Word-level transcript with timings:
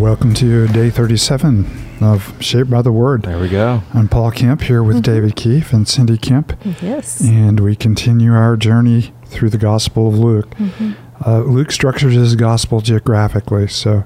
welcome 0.00 0.32
to 0.34 0.66
day 0.68 0.88
37 0.90 1.66
of 2.00 2.34
Shaped 2.42 2.70
by 2.70 2.80
the 2.82 2.92
Word. 2.92 3.22
There 3.22 3.38
we 3.38 3.48
go. 3.48 3.82
I'm 3.92 4.08
Paul 4.08 4.30
Kemp 4.30 4.62
here 4.62 4.82
with 4.82 4.96
Mm-hmm. 4.96 5.12
David 5.12 5.36
Keefe 5.36 5.72
and 5.72 5.86
Cindy 5.86 6.16
Kemp, 6.16 6.52
Yes. 6.80 7.20
and 7.20 7.60
we 7.60 7.76
continue 7.76 8.32
our 8.32 8.56
journey 8.56 9.12
through 9.26 9.50
the 9.50 9.58
Gospel 9.58 10.08
of 10.08 10.18
Luke. 10.18 10.50
Mhm. 10.56 10.94
Uh, 11.24 11.40
Luke 11.40 11.70
structures 11.70 12.14
his 12.14 12.34
Gospel 12.34 12.80
geographically, 12.80 13.68
so 13.68 14.04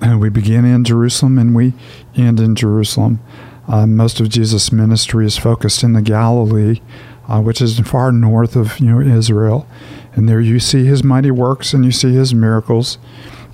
uh, 0.00 0.16
we 0.18 0.28
begin 0.28 0.64
in 0.64 0.84
Jerusalem 0.84 1.38
and 1.38 1.54
we 1.56 1.74
end 2.16 2.38
in 2.38 2.54
Jerusalem. 2.54 3.18
Uh, 3.66 3.86
most 3.86 4.20
of 4.20 4.28
Jesus' 4.28 4.70
ministry 4.70 5.26
is 5.26 5.36
focused 5.36 5.82
in 5.82 5.92
the 5.92 6.02
Galilee, 6.02 6.80
uh, 7.28 7.40
which 7.40 7.60
is 7.60 7.78
far 7.80 8.12
north 8.12 8.54
of 8.54 8.78
you 8.78 8.86
know 8.86 9.00
Israel, 9.00 9.66
and 10.14 10.28
there 10.28 10.40
you 10.40 10.60
see 10.60 10.84
his 10.84 11.02
mighty 11.02 11.30
works 11.32 11.74
and 11.74 11.84
you 11.84 11.90
see 11.92 12.12
his 12.14 12.32
miracles. 12.32 12.98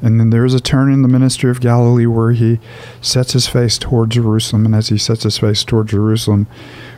And 0.01 0.21
then 0.21 0.31
there's 0.31 0.55
a 0.55 0.61
turn 0.61 0.93
in 0.93 1.03
the 1.03 1.09
ministry 1.09 1.51
of 1.51 1.61
Galilee 1.61 2.07
where 2.07 2.33
he 2.33 2.61
sets 3.01 3.33
his 3.33 3.49
face 3.49 3.79
toward 3.79 4.11
Jerusalem. 4.11 4.65
And 4.67 4.75
as 4.75 4.89
he 4.89 4.99
sets 4.99 5.25
his 5.25 5.39
face 5.39 5.65
toward 5.65 5.89
Jerusalem, 5.89 6.47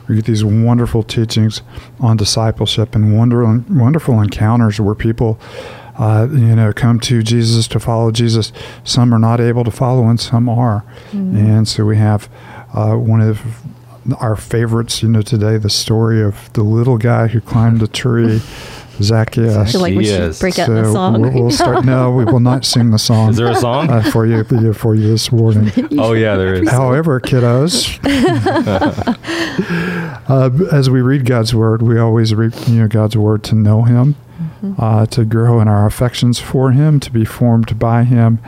we 0.08 0.16
get 0.16 0.24
these 0.24 0.44
wonderful 0.44 1.02
teachings 1.02 1.62
on 2.00 2.16
discipleship 2.16 2.94
and 2.94 3.16
wonder, 3.16 3.44
wonderful 3.70 4.20
encounters 4.20 4.80
where 4.80 4.94
people, 4.94 5.38
uh, 5.98 6.26
you 6.30 6.56
know, 6.56 6.72
come 6.72 6.98
to 7.00 7.22
Jesus 7.22 7.68
to 7.68 7.80
follow 7.80 8.10
Jesus. 8.10 8.52
Some 8.84 9.14
are 9.14 9.18
not 9.18 9.40
able 9.40 9.64
to 9.64 9.70
follow, 9.70 10.06
and 10.08 10.18
some 10.18 10.48
are. 10.48 10.84
And 11.36 11.68
so 11.68 11.84
we 11.84 11.96
have 11.96 12.28
uh, 12.74 12.96
one 12.96 13.20
of 13.20 13.40
our 14.18 14.34
favorites, 14.36 15.02
you 15.02 15.08
know, 15.08 15.22
today 15.22 15.58
the 15.58 15.70
story 15.70 16.22
of 16.22 16.52
the 16.54 16.62
little 16.62 16.98
guy 16.98 17.28
who 17.28 17.40
climbed 17.40 17.82
a 17.82 17.86
tree, 17.86 18.40
Zacchaeus. 19.02 19.56
I 19.56 19.64
feel 19.66 19.80
like 19.80 19.94
we 19.96 20.04
should 20.04 20.20
Yes. 20.20 20.40
break 20.40 20.58
out 20.58 20.68
the 20.68 20.84
So 20.84 20.92
song. 20.92 21.20
We'll, 21.22 21.32
we'll 21.32 21.50
start. 21.50 21.84
No, 21.90 22.10
we 22.12 22.24
will 22.24 22.40
not 22.40 22.64
sing 22.64 22.90
the 22.90 22.98
song 22.98 23.30
Is 23.30 23.36
there 23.36 23.48
a 23.50 23.54
song? 23.54 23.88
uh, 23.90 24.02
for 24.10 24.26
you 24.26 24.44
for 24.74 24.94
you 24.94 25.08
this 25.08 25.32
morning. 25.32 25.72
oh 25.98 26.12
yeah, 26.12 26.36
there 26.36 26.54
is. 26.54 26.68
However, 26.70 27.20
kiddos, 27.20 27.98
uh, 30.28 30.50
as 30.72 30.90
we 30.90 31.00
read 31.00 31.24
God's 31.24 31.54
word, 31.54 31.82
we 31.82 31.98
always 31.98 32.34
read 32.34 32.54
you 32.68 32.80
know 32.80 32.88
God's 32.88 33.16
word 33.16 33.42
to 33.44 33.54
know 33.54 33.82
Him, 33.82 34.16
uh, 34.78 35.06
to 35.06 35.24
grow 35.24 35.60
in 35.60 35.68
our 35.68 35.86
affections 35.86 36.38
for 36.38 36.72
Him, 36.72 37.00
to 37.00 37.10
be 37.10 37.24
formed 37.24 37.78
by 37.78 38.04
Him, 38.04 38.38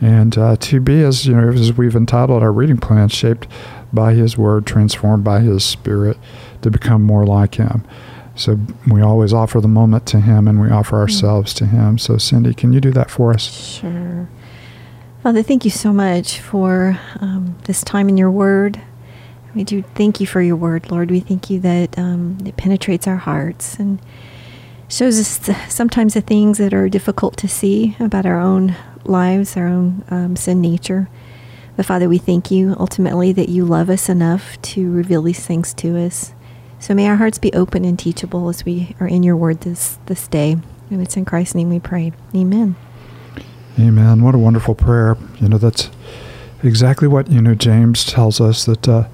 and 0.00 0.36
uh, 0.38 0.56
to 0.56 0.80
be 0.80 1.02
as 1.02 1.26
you 1.26 1.34
know 1.36 1.48
as 1.50 1.72
we've 1.74 1.96
entitled 1.96 2.42
our 2.42 2.52
reading 2.52 2.78
plan, 2.78 3.08
shaped 3.08 3.46
by 3.92 4.14
His 4.14 4.36
word, 4.36 4.66
transformed 4.66 5.24
by 5.24 5.40
His 5.40 5.64
Spirit, 5.64 6.16
to 6.62 6.70
become 6.70 7.02
more 7.02 7.24
like 7.26 7.56
Him. 7.56 7.84
So 8.38 8.58
we 8.86 9.02
always 9.02 9.32
offer 9.32 9.60
the 9.60 9.68
moment 9.68 10.06
to 10.06 10.20
Him, 10.20 10.46
and 10.46 10.60
we 10.60 10.70
offer 10.70 10.96
ourselves 10.96 11.52
to 11.54 11.66
Him. 11.66 11.98
So 11.98 12.16
Cindy, 12.18 12.54
can 12.54 12.72
you 12.72 12.80
do 12.80 12.92
that 12.92 13.10
for 13.10 13.32
us? 13.32 13.78
Sure. 13.80 14.28
Father, 15.22 15.42
thank 15.42 15.64
you 15.64 15.70
so 15.70 15.92
much 15.92 16.38
for 16.38 16.98
um, 17.20 17.58
this 17.64 17.82
time 17.82 18.08
in 18.08 18.16
your 18.16 18.30
word. 18.30 18.80
We 19.54 19.64
do 19.64 19.82
thank 19.82 20.20
you 20.20 20.26
for 20.26 20.40
your 20.40 20.54
word, 20.54 20.90
Lord. 20.90 21.10
We 21.10 21.20
thank 21.20 21.50
you 21.50 21.58
that 21.60 21.98
um, 21.98 22.38
it 22.46 22.56
penetrates 22.56 23.08
our 23.08 23.16
hearts 23.16 23.74
and 23.78 23.98
shows 24.88 25.18
us 25.18 25.50
sometimes 25.72 26.14
the 26.14 26.20
things 26.20 26.58
that 26.58 26.72
are 26.72 26.88
difficult 26.88 27.36
to 27.38 27.48
see 27.48 27.96
about 27.98 28.24
our 28.24 28.38
own 28.38 28.76
lives, 29.04 29.56
our 29.56 29.66
own 29.66 30.04
um, 30.10 30.36
sin 30.36 30.60
nature. 30.60 31.08
But 31.76 31.86
Father, 31.86 32.08
we 32.08 32.18
thank 32.18 32.50
you 32.50 32.76
ultimately 32.78 33.32
that 33.32 33.48
you 33.48 33.64
love 33.64 33.90
us 33.90 34.08
enough 34.08 34.60
to 34.62 34.90
reveal 34.92 35.22
these 35.22 35.44
things 35.44 35.74
to 35.74 35.98
us. 35.98 36.32
So 36.80 36.94
may 36.94 37.08
our 37.08 37.16
hearts 37.16 37.38
be 37.38 37.52
open 37.52 37.84
and 37.84 37.98
teachable 37.98 38.48
as 38.48 38.64
we 38.64 38.94
are 39.00 39.08
in 39.08 39.22
your 39.22 39.36
word 39.36 39.60
this, 39.62 39.98
this 40.06 40.28
day. 40.28 40.56
And 40.90 41.02
it's 41.02 41.16
in 41.16 41.24
Christ's 41.24 41.54
name 41.54 41.68
we 41.70 41.80
pray. 41.80 42.12
Amen. 42.34 42.76
Amen. 43.78 44.22
What 44.22 44.34
a 44.34 44.38
wonderful 44.38 44.74
prayer. 44.74 45.16
You 45.40 45.48
know, 45.48 45.58
that's 45.58 45.90
exactly 46.62 47.06
what, 47.08 47.30
you 47.30 47.40
know, 47.42 47.54
James 47.54 48.04
tells 48.04 48.40
us 48.40 48.64
that 48.64 48.88
uh, 48.88 49.08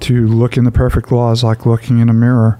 to 0.00 0.26
look 0.26 0.56
in 0.56 0.64
the 0.64 0.70
perfect 0.70 1.10
law 1.10 1.32
is 1.32 1.42
like 1.42 1.66
looking 1.66 1.98
in 1.98 2.08
a 2.08 2.12
mirror. 2.14 2.58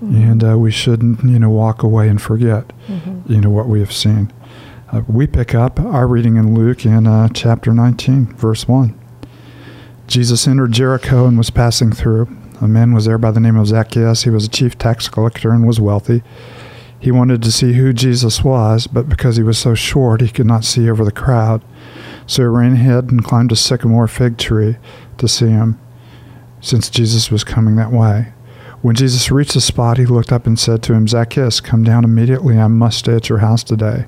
And 0.00 0.44
uh, 0.44 0.58
we 0.58 0.70
shouldn't, 0.70 1.24
you 1.24 1.38
know, 1.38 1.48
walk 1.48 1.82
away 1.82 2.10
and 2.10 2.20
forget, 2.20 2.70
Mhm. 2.90 3.22
you 3.26 3.40
know, 3.40 3.48
what 3.48 3.68
we 3.68 3.80
have 3.80 3.90
seen. 3.92 4.30
Uh, 4.92 5.00
we 5.08 5.26
pick 5.26 5.54
up 5.54 5.80
our 5.80 6.06
reading 6.06 6.36
in 6.36 6.54
Luke 6.54 6.84
in 6.84 7.06
uh, 7.06 7.28
chapter 7.32 7.72
19, 7.72 8.26
verse 8.36 8.68
1. 8.68 8.94
Jesus 10.06 10.46
entered 10.46 10.72
Jericho 10.72 11.26
and 11.26 11.38
was 11.38 11.48
passing 11.48 11.90
through. 11.90 12.28
A 12.60 12.68
man 12.68 12.92
was 12.94 13.04
there 13.04 13.18
by 13.18 13.30
the 13.30 13.40
name 13.40 13.56
of 13.56 13.66
Zacchaeus. 13.66 14.22
He 14.22 14.30
was 14.30 14.44
a 14.44 14.50
chief 14.50 14.78
tax 14.78 15.08
collector 15.08 15.50
and 15.50 15.66
was 15.66 15.80
wealthy. 15.80 16.22
He 17.00 17.10
wanted 17.10 17.42
to 17.42 17.52
see 17.52 17.74
who 17.74 17.92
Jesus 17.92 18.42
was, 18.42 18.86
but 18.86 19.08
because 19.08 19.36
he 19.36 19.42
was 19.42 19.58
so 19.58 19.74
short, 19.74 20.20
he 20.20 20.28
could 20.28 20.46
not 20.46 20.64
see 20.64 20.88
over 20.88 21.04
the 21.04 21.12
crowd. 21.12 21.62
So 22.26 22.42
he 22.42 22.48
ran 22.48 22.72
ahead 22.74 23.10
and 23.10 23.24
climbed 23.24 23.52
a 23.52 23.56
sycamore 23.56 24.08
fig 24.08 24.38
tree 24.38 24.76
to 25.18 25.28
see 25.28 25.48
him, 25.48 25.78
since 26.60 26.88
Jesus 26.88 27.30
was 27.30 27.44
coming 27.44 27.76
that 27.76 27.92
way. 27.92 28.32
When 28.80 28.94
Jesus 28.94 29.30
reached 29.30 29.54
the 29.54 29.60
spot, 29.60 29.98
he 29.98 30.06
looked 30.06 30.32
up 30.32 30.46
and 30.46 30.58
said 30.58 30.82
to 30.84 30.94
him, 30.94 31.08
Zacchaeus, 31.08 31.60
come 31.60 31.84
down 31.84 32.04
immediately. 32.04 32.58
I 32.58 32.68
must 32.68 32.98
stay 32.98 33.16
at 33.16 33.28
your 33.28 33.38
house 33.38 33.64
today. 33.64 34.06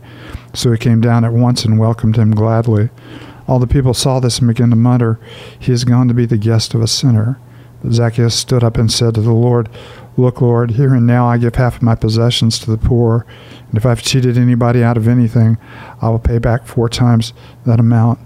So 0.54 0.70
he 0.70 0.78
came 0.78 1.00
down 1.00 1.24
at 1.24 1.32
once 1.32 1.64
and 1.64 1.78
welcomed 1.78 2.16
him 2.16 2.30
gladly. 2.30 2.90
All 3.48 3.58
the 3.58 3.66
people 3.66 3.94
saw 3.94 4.20
this 4.20 4.38
and 4.38 4.48
began 4.48 4.70
to 4.70 4.76
mutter, 4.76 5.18
He 5.58 5.72
is 5.72 5.84
gone 5.84 6.08
to 6.08 6.14
be 6.14 6.26
the 6.26 6.36
guest 6.36 6.74
of 6.74 6.82
a 6.82 6.86
sinner. 6.86 7.38
Zacchaeus 7.92 8.34
stood 8.34 8.64
up 8.64 8.76
and 8.76 8.90
said 8.90 9.14
to 9.14 9.20
the 9.20 9.32
Lord, 9.32 9.68
Look, 10.16 10.40
Lord, 10.40 10.72
here 10.72 10.94
and 10.94 11.06
now 11.06 11.26
I 11.26 11.36
give 11.36 11.56
half 11.56 11.76
of 11.76 11.82
my 11.82 11.94
possessions 11.94 12.58
to 12.60 12.70
the 12.70 12.78
poor, 12.78 13.26
and 13.68 13.76
if 13.76 13.84
I've 13.84 14.02
cheated 14.02 14.38
anybody 14.38 14.82
out 14.82 14.96
of 14.96 15.08
anything, 15.08 15.58
I 16.00 16.08
will 16.08 16.18
pay 16.18 16.38
back 16.38 16.66
four 16.66 16.88
times 16.88 17.32
that 17.66 17.80
amount. 17.80 18.18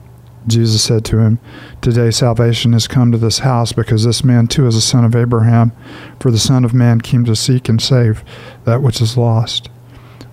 Jesus 0.47 0.82
said 0.82 1.04
to 1.06 1.19
him, 1.19 1.38
Today 1.81 2.10
salvation 2.10 2.72
has 2.72 2.88
come 2.88 3.12
to 3.12 3.19
this 3.19 3.41
house, 3.41 3.72
because 3.72 4.04
this 4.04 4.25
man 4.25 4.47
too 4.47 4.66
is 4.66 4.76
a 4.76 4.81
son 4.81 5.04
of 5.04 5.16
Abraham. 5.16 5.72
For 6.19 6.31
the 6.31 6.38
Son 6.38 6.65
of 6.65 6.72
Man 6.72 7.00
came 7.00 7.25
to 7.25 7.37
seek 7.37 7.69
and 7.69 7.81
save 7.81 8.25
that 8.65 8.82
which 8.82 9.00
is 9.00 9.16
lost. 9.16 9.69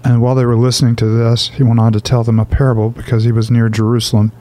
And 0.04 0.22
while 0.22 0.36
they 0.36 0.46
were 0.46 0.56
listening 0.56 0.96
to 0.98 1.06
this, 1.06 1.50
he 1.50 1.64
went 1.64 1.80
on 1.80 1.92
to 1.94 2.00
tell 2.00 2.24
them 2.24 2.40
a 2.40 2.46
parable, 2.46 2.90
because 2.90 3.24
he 3.24 3.32
was 3.32 3.52
near 3.52 3.68
Jerusalem, 3.68 4.32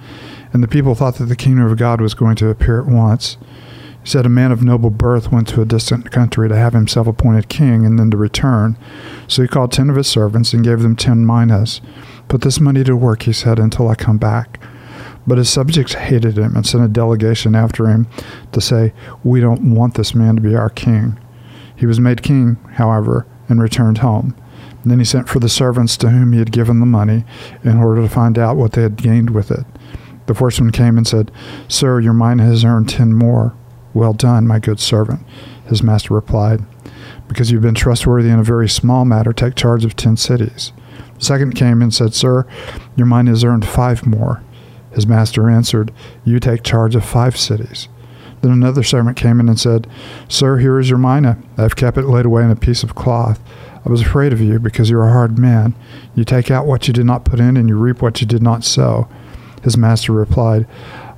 and 0.52 0.62
the 0.62 0.68
people 0.68 0.94
thought 0.94 1.16
that 1.16 1.24
the 1.24 1.36
kingdom 1.36 1.64
of 1.66 1.78
God 1.78 2.00
was 2.00 2.14
going 2.14 2.36
to 2.36 2.48
appear 2.48 2.80
at 2.80 2.86
once. 2.86 3.36
Said, 4.06 4.24
A 4.24 4.28
man 4.28 4.52
of 4.52 4.62
noble 4.62 4.90
birth 4.90 5.32
went 5.32 5.48
to 5.48 5.60
a 5.60 5.64
distant 5.64 6.12
country 6.12 6.48
to 6.48 6.54
have 6.54 6.74
himself 6.74 7.08
appointed 7.08 7.48
king 7.48 7.84
and 7.84 7.98
then 7.98 8.08
to 8.12 8.16
return. 8.16 8.78
So 9.26 9.42
he 9.42 9.48
called 9.48 9.72
ten 9.72 9.90
of 9.90 9.96
his 9.96 10.06
servants 10.06 10.52
and 10.52 10.62
gave 10.62 10.80
them 10.80 10.94
ten 10.94 11.26
minas. 11.26 11.80
Put 12.28 12.42
this 12.42 12.60
money 12.60 12.84
to 12.84 12.94
work, 12.94 13.24
he 13.24 13.32
said, 13.32 13.58
until 13.58 13.88
I 13.88 13.96
come 13.96 14.16
back. 14.16 14.60
But 15.26 15.38
his 15.38 15.50
subjects 15.50 15.94
hated 15.94 16.38
him 16.38 16.54
and 16.54 16.64
sent 16.64 16.84
a 16.84 16.88
delegation 16.88 17.56
after 17.56 17.88
him 17.88 18.06
to 18.52 18.60
say, 18.60 18.92
We 19.24 19.40
don't 19.40 19.74
want 19.74 19.94
this 19.94 20.14
man 20.14 20.36
to 20.36 20.40
be 20.40 20.54
our 20.54 20.70
king. 20.70 21.18
He 21.74 21.84
was 21.84 21.98
made 21.98 22.22
king, 22.22 22.58
however, 22.74 23.26
and 23.48 23.60
returned 23.60 23.98
home. 23.98 24.36
Then 24.84 25.00
he 25.00 25.04
sent 25.04 25.28
for 25.28 25.40
the 25.40 25.48
servants 25.48 25.96
to 25.96 26.10
whom 26.10 26.32
he 26.32 26.38
had 26.38 26.52
given 26.52 26.78
the 26.78 26.86
money 26.86 27.24
in 27.64 27.78
order 27.78 28.02
to 28.02 28.08
find 28.08 28.38
out 28.38 28.56
what 28.56 28.74
they 28.74 28.82
had 28.82 28.94
gained 28.94 29.30
with 29.30 29.50
it. 29.50 29.66
The 30.26 30.34
first 30.34 30.60
one 30.60 30.70
came 30.70 30.96
and 30.96 31.08
said, 31.08 31.32
Sir, 31.66 31.98
your 31.98 32.12
mina 32.12 32.44
has 32.44 32.64
earned 32.64 32.88
ten 32.88 33.12
more. 33.12 33.56
Well 33.96 34.12
done, 34.12 34.46
my 34.46 34.58
good 34.58 34.78
servant. 34.78 35.20
His 35.68 35.82
master 35.82 36.12
replied, 36.12 36.60
Because 37.28 37.50
you've 37.50 37.62
been 37.62 37.74
trustworthy 37.74 38.28
in 38.28 38.38
a 38.38 38.44
very 38.44 38.68
small 38.68 39.06
matter, 39.06 39.32
take 39.32 39.54
charge 39.54 39.86
of 39.86 39.96
ten 39.96 40.18
cities. 40.18 40.74
The 41.18 41.24
second 41.24 41.54
came 41.54 41.80
and 41.80 41.94
said, 41.94 42.12
Sir, 42.12 42.46
your 42.94 43.06
mina 43.06 43.30
has 43.30 43.42
earned 43.42 43.66
five 43.66 44.06
more. 44.06 44.42
His 44.92 45.06
master 45.06 45.48
answered, 45.48 45.94
You 46.26 46.38
take 46.40 46.62
charge 46.62 46.94
of 46.94 47.06
five 47.06 47.38
cities. 47.38 47.88
Then 48.42 48.50
another 48.50 48.82
servant 48.82 49.16
came 49.16 49.40
in 49.40 49.48
and 49.48 49.58
said, 49.58 49.86
Sir, 50.28 50.58
here 50.58 50.78
is 50.78 50.90
your 50.90 50.98
mina. 50.98 51.38
I 51.56 51.62
have 51.62 51.76
kept 51.76 51.96
it 51.96 52.02
laid 52.02 52.26
away 52.26 52.44
in 52.44 52.50
a 52.50 52.56
piece 52.56 52.82
of 52.82 52.94
cloth. 52.94 53.40
I 53.82 53.88
was 53.88 54.02
afraid 54.02 54.34
of 54.34 54.42
you 54.42 54.58
because 54.58 54.90
you 54.90 54.98
are 54.98 55.08
a 55.08 55.12
hard 55.12 55.38
man. 55.38 55.74
You 56.14 56.24
take 56.24 56.50
out 56.50 56.66
what 56.66 56.86
you 56.86 56.92
did 56.92 57.06
not 57.06 57.24
put 57.24 57.40
in, 57.40 57.56
and 57.56 57.66
you 57.66 57.78
reap 57.78 58.02
what 58.02 58.20
you 58.20 58.26
did 58.26 58.42
not 58.42 58.62
sow. 58.62 59.08
His 59.62 59.78
master 59.78 60.12
replied, 60.12 60.66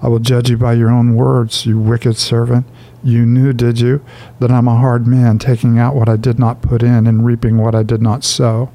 I 0.00 0.09
will 0.09 0.21
judge 0.21 0.49
you 0.50 0.56
by 0.56 0.75
your 0.75 0.91
own 0.91 1.15
words, 1.15 1.67
you 1.67 1.79
wicked 1.79 2.17
servant. 2.17 2.67
You 3.03 3.27
knew, 3.27 3.53
did 3.53 3.81
you, 3.81 4.05
that 4.41 4.50
I'm 4.50 4.69
a 4.69 4.77
hard 4.77 5.06
man, 5.06 5.39
taking 5.39 5.79
out 5.79 5.95
what 5.95 6.09
I 6.09 6.17
did 6.17 6.39
not 6.39 6.62
put 6.62 6.83
in 6.83 7.06
and 7.06 7.25
reaping 7.25 7.59
what 7.59 7.75
I 7.75 7.83
did 7.83 8.03
not 8.03 8.25
sow? 8.25 8.71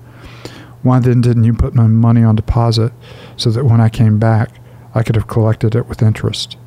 Why 0.82 1.00
then 1.00 1.22
didn't 1.22 1.46
you 1.46 1.54
put 1.54 1.76
my 1.76 1.88
money 1.88 2.24
on 2.24 2.36
deposit, 2.36 2.92
so 3.38 3.50
that 3.52 3.66
when 3.66 3.80
I 3.80 3.90
came 3.90 4.20
back, 4.20 4.50
I 4.94 5.04
could 5.04 5.16
have 5.16 5.28
collected 5.28 5.76
it 5.76 5.88
with 5.88 6.02
interest? 6.02 6.58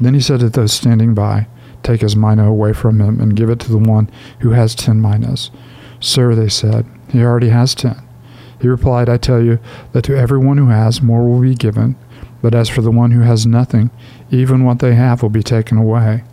Then 0.00 0.14
he 0.14 0.20
said 0.20 0.40
to 0.40 0.50
those 0.50 0.72
standing 0.72 1.14
by, 1.14 1.46
Take 1.82 2.02
his 2.02 2.16
mina 2.16 2.46
away 2.48 2.72
from 2.72 3.00
him, 3.00 3.20
and 3.20 3.36
give 3.36 3.48
it 3.48 3.60
to 3.60 3.70
the 3.70 3.78
one 3.78 4.10
who 4.40 4.50
has 4.50 4.74
ten 4.74 5.00
minas. 5.00 5.50
Sir, 6.00 6.34
they 6.34 6.48
said, 6.48 6.84
he 7.10 7.22
already 7.22 7.48
has 7.48 7.74
ten. 7.74 8.02
He 8.60 8.68
replied, 8.68 9.08
I 9.08 9.16
tell 9.16 9.42
you 9.42 9.58
that 9.92 10.02
to 10.04 10.16
everyone 10.16 10.58
who 10.58 10.68
has, 10.68 11.00
more 11.00 11.28
will 11.28 11.40
be 11.40 11.54
given, 11.54 11.96
but 12.42 12.54
as 12.54 12.68
for 12.68 12.80
the 12.80 12.90
one 12.90 13.10
who 13.10 13.20
has 13.20 13.46
nothing, 13.46 13.90
even 14.30 14.64
what 14.64 14.78
they 14.78 14.94
have 14.94 15.22
will 15.22 15.30
be 15.30 15.42
taken 15.42 15.78
away. 15.78 16.24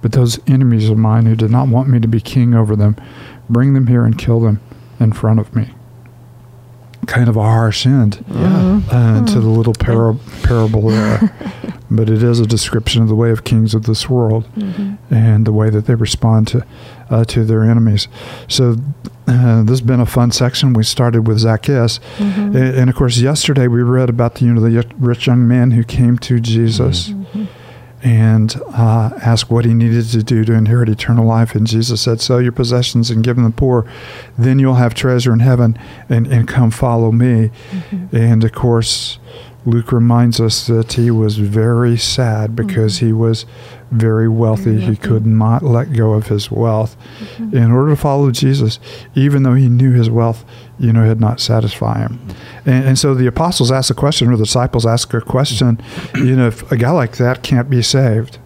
But 0.00 0.12
those 0.12 0.40
enemies 0.48 0.88
of 0.88 0.98
mine 0.98 1.26
who 1.26 1.36
did 1.36 1.50
not 1.50 1.68
want 1.68 1.88
me 1.88 2.00
to 2.00 2.08
be 2.08 2.20
king 2.20 2.54
over 2.54 2.74
them, 2.74 2.96
bring 3.48 3.74
them 3.74 3.86
here 3.86 4.04
and 4.04 4.18
kill 4.18 4.40
them 4.40 4.60
in 4.98 5.12
front 5.12 5.40
of 5.40 5.54
me. 5.54 5.70
kind 7.06 7.28
of 7.28 7.36
a 7.36 7.42
harsh 7.42 7.84
end 7.84 8.24
Yeah. 8.28 8.34
Mm-hmm. 8.34 8.90
uh, 8.90 9.26
to 9.26 9.34
the 9.34 9.40
mm-hmm. 9.40 9.48
little 9.48 9.74
para- 9.74 10.16
parable 10.44 10.88
there. 10.88 11.34
but 11.90 12.08
it 12.08 12.22
is 12.22 12.38
a 12.40 12.46
description 12.46 13.02
of 13.02 13.08
the 13.08 13.14
way 13.14 13.30
of 13.30 13.44
kings 13.44 13.74
of 13.74 13.84
this 13.84 14.08
world 14.08 14.48
mm-hmm. 14.54 14.94
and 15.12 15.44
the 15.44 15.52
way 15.52 15.68
that 15.68 15.86
they 15.86 15.94
respond 15.94 16.48
to 16.48 16.64
uh, 17.10 17.24
to 17.26 17.44
their 17.44 17.62
enemies. 17.62 18.08
So 18.48 18.76
uh, 19.28 19.62
this 19.62 19.70
has 19.70 19.80
been 19.80 20.00
a 20.00 20.06
fun 20.06 20.30
section. 20.32 20.72
We 20.72 20.82
started 20.84 21.26
with 21.28 21.38
Zacchaeus, 21.38 22.00
Mm-hmm. 22.18 22.56
and, 22.56 22.76
and 22.76 22.90
of 22.90 22.96
course, 22.96 23.18
yesterday 23.18 23.68
we 23.68 23.82
read 23.82 24.08
about 24.10 24.34
the 24.36 24.44
you 24.46 24.52
know 24.54 24.60
the 24.60 24.86
rich 24.98 25.26
young 25.26 25.46
man 25.46 25.70
who 25.72 25.84
came 25.84 26.18
to 26.18 26.40
Jesus 26.40 27.10
Mm-hmm. 27.10 27.44
and 28.02 28.60
uh, 28.74 29.10
asked 29.22 29.48
what 29.50 29.64
he 29.64 29.74
needed 29.74 30.06
to 30.10 30.22
do 30.24 30.44
to 30.44 30.52
inherit 30.52 30.88
eternal 30.88 31.24
life. 31.24 31.54
And 31.54 31.66
Jesus 31.66 32.00
said, 32.00 32.20
Sell 32.20 32.42
your 32.42 32.50
possessions 32.52 33.10
and 33.10 33.22
give 33.22 33.36
them 33.36 33.44
the 33.44 33.50
poor, 33.52 33.86
then 34.36 34.58
you'll 34.58 34.74
have 34.74 34.92
treasure 34.94 35.32
in 35.32 35.38
heaven, 35.40 35.78
and, 36.08 36.26
and 36.26 36.48
come 36.48 36.70
follow 36.72 37.12
me. 37.12 37.50
And 38.10 38.42
of 38.42 38.52
course, 38.52 39.18
Luke 39.64 39.92
reminds 39.92 40.40
us 40.40 40.66
that 40.66 40.94
he 40.94 41.10
was 41.10 41.38
very 41.38 41.96
sad 41.96 42.50
mm-hmm. 42.50 42.66
because 42.66 42.98
he 42.98 43.12
was 43.12 43.46
very 43.90 44.28
wealthy. 44.28 44.80
He 44.80 44.96
could 44.96 45.26
not 45.26 45.62
let 45.62 45.92
go 45.92 46.12
of 46.14 46.28
his 46.28 46.50
wealth 46.50 46.96
mm-hmm. 47.18 47.56
in 47.56 47.70
order 47.70 47.90
to 47.90 47.96
follow 47.96 48.30
Jesus, 48.30 48.80
even 49.14 49.42
though 49.42 49.54
he 49.54 49.68
knew 49.68 49.92
his 49.92 50.10
wealth, 50.10 50.44
you 50.78 50.92
know, 50.92 51.04
had 51.04 51.20
not 51.20 51.40
satisfied 51.40 52.10
him. 52.10 52.28
And, 52.64 52.84
and 52.88 52.98
so 52.98 53.14
the 53.14 53.26
apostles 53.26 53.70
ask 53.70 53.90
a 53.90 53.94
question, 53.94 54.28
or 54.28 54.36
the 54.36 54.44
disciples 54.44 54.86
ask 54.86 55.12
a 55.14 55.20
question, 55.20 55.80
you 56.14 56.34
know, 56.34 56.48
if 56.48 56.70
a 56.72 56.76
guy 56.76 56.90
like 56.90 57.18
that 57.18 57.42
can't 57.42 57.70
be 57.70 57.82
saved, 57.82 58.38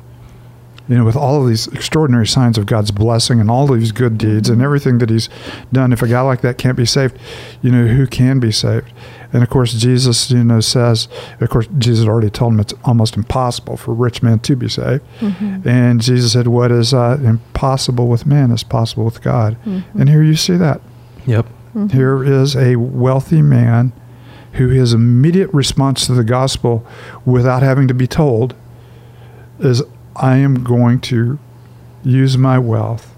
you 0.88 0.96
know, 0.96 1.04
with 1.04 1.16
all 1.16 1.42
of 1.42 1.48
these 1.48 1.66
extraordinary 1.68 2.26
signs 2.26 2.58
of 2.58 2.66
God's 2.66 2.90
blessing 2.90 3.40
and 3.40 3.50
all 3.50 3.66
these 3.66 3.92
good 3.92 4.18
deeds 4.18 4.48
and 4.48 4.58
mm-hmm. 4.58 4.64
everything 4.64 4.98
that 4.98 5.10
he's 5.10 5.28
done, 5.72 5.92
if 5.92 6.02
a 6.02 6.08
guy 6.08 6.20
like 6.20 6.42
that 6.42 6.58
can't 6.58 6.76
be 6.76 6.86
saved, 6.86 7.18
you 7.62 7.70
know, 7.70 7.86
who 7.86 8.06
can 8.06 8.38
be 8.38 8.52
saved? 8.52 8.92
And 9.32 9.42
of 9.42 9.50
course, 9.50 9.72
Jesus, 9.72 10.30
you 10.30 10.44
know, 10.44 10.60
says, 10.60 11.08
of 11.40 11.50
course, 11.50 11.68
Jesus 11.78 12.06
already 12.06 12.30
told 12.30 12.54
him 12.54 12.60
it's 12.60 12.74
almost 12.84 13.16
impossible 13.16 13.76
for 13.76 13.92
rich 13.94 14.22
men 14.22 14.38
to 14.40 14.56
be 14.56 14.68
saved. 14.68 15.02
And 15.66 16.00
Jesus 16.00 16.32
said, 16.32 16.46
What 16.48 16.70
is 16.70 16.94
uh, 16.94 17.18
impossible 17.22 18.08
with 18.08 18.26
man 18.26 18.50
is 18.50 18.62
possible 18.62 19.04
with 19.04 19.22
God. 19.22 19.56
And 19.94 20.08
here 20.08 20.22
you 20.22 20.36
see 20.36 20.56
that. 20.56 20.80
Yep. 21.26 21.46
Here 21.90 22.24
is 22.24 22.56
a 22.56 22.76
wealthy 22.76 23.42
man 23.42 23.92
who 24.52 24.68
his 24.68 24.94
immediate 24.94 25.52
response 25.52 26.06
to 26.06 26.14
the 26.14 26.24
gospel 26.24 26.86
without 27.26 27.62
having 27.62 27.86
to 27.88 27.94
be 27.94 28.06
told 28.06 28.54
is 29.58 29.82
I 30.14 30.36
am 30.38 30.64
going 30.64 31.00
to 31.02 31.38
use 32.02 32.38
my 32.38 32.58
wealth 32.58 33.14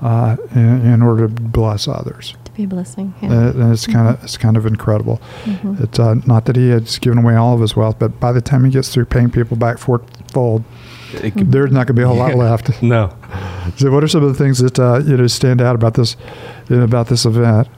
uh, 0.00 0.36
in, 0.54 0.84
in 0.84 1.02
order 1.02 1.28
to 1.28 1.34
bless 1.34 1.86
others. 1.86 2.34
To 2.52 2.56
be 2.58 2.64
a 2.64 2.66
blessing. 2.66 3.14
Yeah. 3.22 3.30
Uh, 3.32 3.50
and 3.52 3.72
it's 3.72 3.86
kind 3.86 4.08
of 4.08 4.22
it's 4.22 4.36
kind 4.36 4.56
of 4.56 4.66
incredible. 4.66 5.20
It's 5.46 5.98
uh, 5.98 6.14
not 6.26 6.44
that 6.46 6.56
he 6.56 6.68
has 6.70 6.98
given 6.98 7.18
away 7.18 7.34
all 7.34 7.54
of 7.54 7.60
his 7.60 7.74
wealth, 7.74 7.98
but 7.98 8.20
by 8.20 8.30
the 8.32 8.40
time 8.42 8.64
he 8.64 8.70
gets 8.70 8.92
through 8.92 9.06
paying 9.06 9.30
people 9.30 9.56
back 9.56 9.78
fourfold, 9.78 10.64
It 11.14 11.30
could- 11.32 11.50
there's 11.52 11.70
not 11.72 11.86
going 11.86 11.94
to 11.96 12.00
be 12.00 12.02
a 12.02 12.06
whole 12.08 12.16
lot 12.16 12.34
left. 12.46 12.82
No. 12.82 13.14
So, 13.76 13.90
what 13.90 14.04
are 14.04 14.08
some 14.08 14.22
of 14.22 14.28
the 14.28 14.38
things 14.44 14.58
that 14.58 14.78
uh, 14.78 15.00
you 15.04 15.16
know 15.16 15.26
stand 15.28 15.62
out 15.62 15.74
about 15.74 15.94
this 15.94 16.16
you 16.68 16.76
know, 16.76 16.84
about 16.84 17.06
this 17.08 17.24
event? 17.24 17.68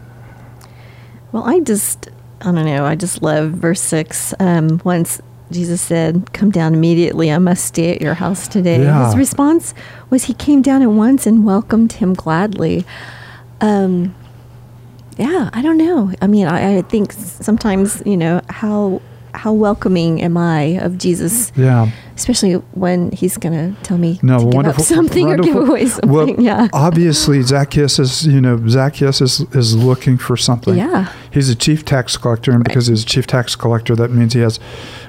Well, 1.33 1.45
I 1.45 1.61
just, 1.61 2.09
I 2.41 2.53
don't 2.53 2.65
know, 2.65 2.85
I 2.85 2.95
just 2.95 3.23
love 3.23 3.51
verse 3.53 3.81
6. 3.81 4.35
Um, 4.41 4.81
once 4.85 5.21
Jesus 5.51 5.81
said, 5.81 6.33
Come 6.33 6.51
down 6.51 6.75
immediately, 6.75 7.31
I 7.31 7.39
must 7.39 7.65
stay 7.65 7.95
at 7.95 8.01
your 8.01 8.15
house 8.15 8.49
today. 8.49 8.83
Yeah. 8.83 9.07
His 9.07 9.17
response 9.17 9.75
was 10.11 10.25
he 10.25 10.35
came 10.35 10.63
down 10.63 10.83
at 10.83 10.91
once 10.91 11.27
and 11.27 11.45
welcomed 11.45 11.93
him 11.95 12.15
gladly. 12.15 12.85
Um, 13.61 14.15
yeah, 15.17 15.51
I 15.53 15.63
don't 15.63 15.79
know. 15.79 16.13
I 16.21 16.27
mean, 16.27 16.47
I, 16.47 16.79
I 16.79 16.83
think 16.83 17.13
sometimes, 17.13 18.03
you 18.07 18.17
know, 18.17 18.41
how 18.49 19.01
how 19.37 19.53
welcoming 19.53 20.23
am 20.23 20.37
I 20.37 20.79
of 20.81 20.97
Jesus, 20.97 21.51
Yeah. 21.57 21.91
especially 22.15 22.53
when 22.75 23.11
he's 23.11 23.37
going 23.37 23.53
to 23.75 23.83
tell 23.83 23.99
me 23.99 24.21
No, 24.23 24.39
to 24.39 24.45
give 24.45 24.55
wonderful, 24.55 24.83
up 24.83 24.87
something 24.87 25.27
or 25.27 25.39
give 25.39 25.57
away 25.57 25.87
something. 25.87 26.09
Well, 26.09 26.31
yeah. 26.39 26.69
obviously 26.73 27.43
Zacchaeus 27.55 27.99
is, 27.99 28.25
you 28.29 28.41
know, 28.41 28.57
Zacchaeus 28.69 29.21
is, 29.21 29.41
is 29.53 29.75
looking 29.77 30.19
for 30.19 30.37
something. 30.37 30.77
Yeah. 30.77 31.13
He's 31.33 31.49
a 31.49 31.57
chief 31.57 31.85
tax 31.85 32.17
collector, 32.17 32.53
and 32.53 32.63
because 32.63 32.87
he's 32.87 33.03
a 33.03 33.07
chief 33.07 33.27
tax 33.27 33.57
collector, 33.57 33.97
that 33.97 34.13
means 34.13 34.35
he 34.35 34.41
has 34.41 34.61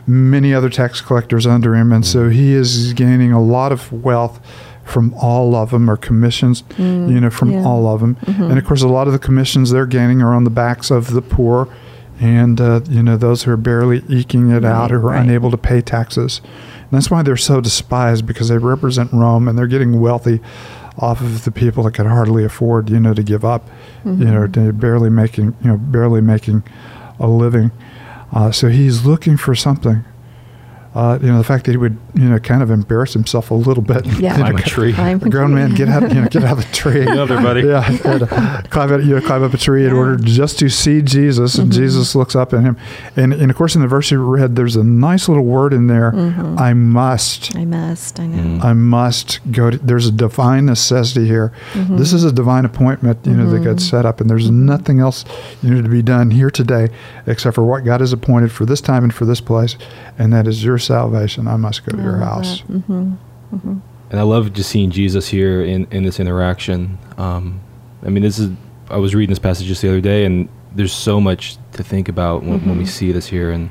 many 0.07 0.55
other 0.55 0.71
tax 0.71 1.01
collectors 1.01 1.45
under 1.45 1.75
him, 1.75 1.93
and 1.93 2.03
so 2.03 2.29
he 2.29 2.53
is 2.53 2.93
gaining 2.93 3.31
a 3.31 3.41
lot 3.41 3.71
of 3.71 3.91
wealth 3.91 4.39
from 4.85 5.13
all 5.15 5.55
of 5.55 5.71
them, 5.71 5.89
or 5.89 5.97
commissions, 5.97 6.63
you 6.77 7.19
know, 7.19 7.29
from 7.29 7.49
Mm, 7.49 7.51
yeah. 7.53 7.57
Mm-hmm. 7.59 7.67
all 7.67 7.87
of 7.93 7.99
them. 8.01 8.17
And 8.27 8.57
of 8.57 8.65
course, 8.65 8.81
a 8.83 8.87
lot 8.87 9.07
of 9.07 9.13
the 9.13 9.19
commissions 9.19 9.71
they're 9.71 9.85
gaining 9.85 10.21
are 10.21 10.33
on 10.33 10.43
the 10.45 10.49
backs 10.49 10.89
of 10.91 11.11
the 11.11 11.21
poor. 11.21 11.67
And 12.21 12.61
uh, 12.61 12.79
you 12.87 13.03
know 13.03 13.17
those 13.17 13.43
who 13.43 13.51
are 13.51 13.57
barely 13.57 13.99
eking 14.07 14.49
it 14.49 14.63
out, 14.63 14.83
Right, 14.83 14.91
who 14.91 14.95
are 15.07 15.11
right. 15.11 15.21
unable 15.21 15.51
to 15.51 15.57
pay 15.57 15.81
taxes, 15.81 16.39
and 16.45 16.91
that's 16.91 17.11
why 17.11 17.21
they're 17.23 17.35
so 17.35 17.59
despised 17.59 18.25
because 18.25 18.47
they 18.47 18.57
represent 18.57 19.11
Rome 19.11 19.49
and 19.49 19.57
they're 19.57 19.67
getting 19.67 19.99
wealthy 19.99 20.39
off 20.97 21.19
of 21.19 21.43
the 21.43 21.51
people 21.51 21.83
that 21.83 21.93
can 21.93 22.05
hardly 22.05 22.45
afford, 22.45 22.89
you 22.89 23.01
know, 23.01 23.13
to 23.13 23.21
give 23.21 23.43
up, 23.43 23.67
you 24.05 24.11
know, 24.13 24.47
Mm-hmm. 24.47 24.51
to 24.67 24.71
barely 24.71 25.09
making, 25.09 25.57
you 25.61 25.67
know, 25.71 25.77
barely 25.77 26.21
making 26.21 26.63
a 27.19 27.27
living. 27.27 27.71
Uh, 28.31 28.49
so 28.49 28.69
he's 28.69 29.05
looking 29.05 29.35
for 29.35 29.53
something. 29.53 30.05
Uh, 30.95 31.19
you 31.21 31.27
know, 31.27 31.37
the 31.37 31.43
fact 31.43 31.65
that 31.65 31.71
he 31.71 31.77
would, 31.77 31.97
you 32.13 32.29
know, 32.29 32.39
kind 32.39 32.63
of 32.63 32.71
embarrass 32.71 33.11
himself 33.11 33.51
a 33.51 33.53
little 33.53 33.83
bit. 33.83 34.05
Yeah. 34.05 34.37
You 34.37 34.43
know, 34.43 34.49
Climb 34.51 34.55
a 34.55 34.61
tree. 34.61 34.93
Climb 34.93 35.21
a 35.21 35.29
grown 35.29 35.53
man, 35.53 35.75
get 35.75 35.89
out, 35.89 36.03
you 36.03 36.21
know, 36.21 36.27
get 36.29 36.45
out 36.45 36.57
of 36.57 36.65
the 36.65 36.71
tree. 36.73 37.03
Get 37.03 37.17
out 37.17 37.27
there, 37.27 37.41
buddy. 37.41 37.67
Yeah, 37.67 37.85
and, 38.05 38.23
uh, 38.23 38.61
climb, 38.69 38.93
up, 38.93 39.01
you 39.01 39.15
know, 39.15 39.21
climb 39.21 39.43
up 39.43 39.53
a 39.53 39.57
tree 39.57 39.85
in 39.85 39.91
order 39.91 40.15
just 40.15 40.57
to 40.59 40.69
see 40.69 41.01
Jesus, 41.01 41.55
and 41.55 41.69
mm-hmm. 41.69 41.81
Jesus 41.81 42.15
looks 42.15 42.33
up 42.33 42.53
at 42.53 42.61
him, 42.61 42.77
and, 43.17 43.33
and 43.33 43.51
of 43.51 43.57
course 43.57 43.75
in 43.75 43.81
the 43.81 43.89
verse 43.89 44.09
you 44.09 44.23
read, 44.23 44.55
there's 44.55 44.77
a 44.77 44.85
nice 44.85 45.27
little 45.27 45.43
word 45.43 45.73
in 45.73 45.87
there. 45.87 46.13
Mm-hmm. 46.13 46.57
I 46.57 46.73
must. 46.73 47.53
I 47.57 47.65
must, 47.65 48.17
I 48.21 48.27
know. 48.27 48.61
Mm. 48.61 48.63
I 48.63 48.71
must 48.71 49.39
go 49.51 49.71
to. 49.71 49.77
There's 49.77 50.07
a 50.07 50.13
divine 50.13 50.65
necessity 50.65 51.27
here. 51.27 51.51
Mm-hmm. 51.73 51.97
This 51.97 52.13
is 52.13 52.23
a 52.23 52.31
divine 52.31 52.63
appointment, 52.63 53.25
you 53.25 53.33
know, 53.33 53.49
that 53.49 53.65
God's 53.65 53.87
set 53.87 54.05
up, 54.05 54.21
and 54.21 54.29
there's 54.29 54.49
nothing 54.49 55.01
else 55.01 55.25
you 55.61 55.71
know 55.71 55.81
to 55.81 55.89
be 55.89 56.01
done 56.01 56.31
here 56.31 56.49
today 56.49 56.87
except 57.27 57.55
for 57.55 57.65
what 57.65 57.83
God 57.83 57.99
has 57.99 58.13
appointed 58.13 58.51
for 58.51 58.65
this 58.65 58.79
time 58.79 59.03
and 59.03 59.13
for 59.13 59.25
this 59.25 59.41
place, 59.41 59.75
and 60.17 60.31
that 60.31 60.47
is 60.47 60.63
your 60.63 60.77
salvation. 60.85 61.47
I 61.47 61.57
must 61.57 61.85
go 61.85 61.95
to 61.97 62.03
your 62.03 62.17
house. 62.17 62.61
Mm-hmm. 62.61 63.13
and 64.09 64.19
I 64.19 64.23
love 64.23 64.53
just 64.53 64.69
seeing 64.69 64.91
Jesus 64.91 65.27
here 65.27 65.61
in, 65.63 65.87
in 65.91 66.03
this 66.03 66.19
interaction. 66.19 66.97
Um, 67.17 67.59
I 68.03 68.09
mean, 68.09 68.23
this 68.23 68.39
is 68.39 68.51
I 68.89 68.97
was 68.97 69.15
reading 69.15 69.31
this 69.31 69.39
passage 69.39 69.67
just 69.67 69.81
the 69.81 69.89
other 69.89 70.01
day, 70.01 70.25
and 70.25 70.47
there's 70.73 70.93
so 70.93 71.19
much 71.19 71.57
to 71.73 71.83
think 71.83 72.07
about 72.07 72.43
when, 72.43 72.65
when 72.65 72.77
we 72.77 72.85
see 72.85 73.11
this 73.11 73.27
here, 73.27 73.51
and 73.51 73.69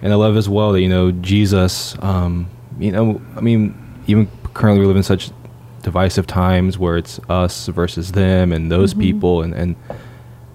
and 0.00 0.12
I 0.12 0.16
love 0.16 0.36
as 0.36 0.48
well 0.48 0.72
that 0.72 0.80
you 0.80 0.88
know 0.88 1.10
Jesus. 1.10 1.96
Um, 2.00 2.48
you 2.78 2.92
know, 2.92 3.20
I 3.36 3.40
mean, 3.40 3.74
even 4.06 4.30
currently 4.54 4.80
we 4.80 4.86
live 4.86 4.96
in 4.96 5.02
such 5.02 5.30
divisive 5.82 6.26
times 6.26 6.78
where 6.78 6.96
it's 6.96 7.18
us 7.28 7.66
versus 7.66 8.12
them 8.12 8.52
and 8.52 8.70
those 8.70 8.94
people, 8.94 9.42
and 9.42 9.54
and 9.54 9.76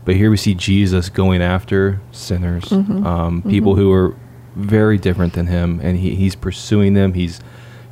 but 0.06 0.16
here 0.16 0.32
we 0.32 0.38
see 0.38 0.54
Jesus 0.54 1.10
going 1.10 1.42
after 1.42 2.00
sinners, 2.14 2.72
um, 2.72 3.44
people 3.50 3.76
who 3.76 3.92
are 3.92 4.16
very 4.58 4.98
different 4.98 5.34
than 5.34 5.48
him, 5.48 5.80
and 5.84 5.98
he, 5.98 6.16
he's 6.16 6.36
pursuing 6.36 6.94
them. 6.94 7.14
He's 7.14 7.40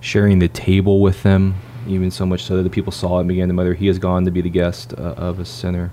sharing 0.01 0.39
the 0.39 0.47
table 0.47 0.99
with 0.99 1.23
them, 1.23 1.55
even 1.87 2.11
so 2.11 2.25
much 2.25 2.43
so 2.43 2.57
that 2.57 2.63
the 2.63 2.69
people 2.69 2.91
saw 2.91 3.19
and 3.19 3.27
began 3.27 3.47
to 3.47 3.53
mutter, 3.53 3.73
"He 3.73 3.87
has 3.87 3.99
gone 3.99 4.25
to 4.25 4.31
be 4.31 4.41
the 4.41 4.49
guest 4.49 4.93
uh, 4.97 5.01
of 5.17 5.39
a 5.39 5.45
sinner." 5.45 5.91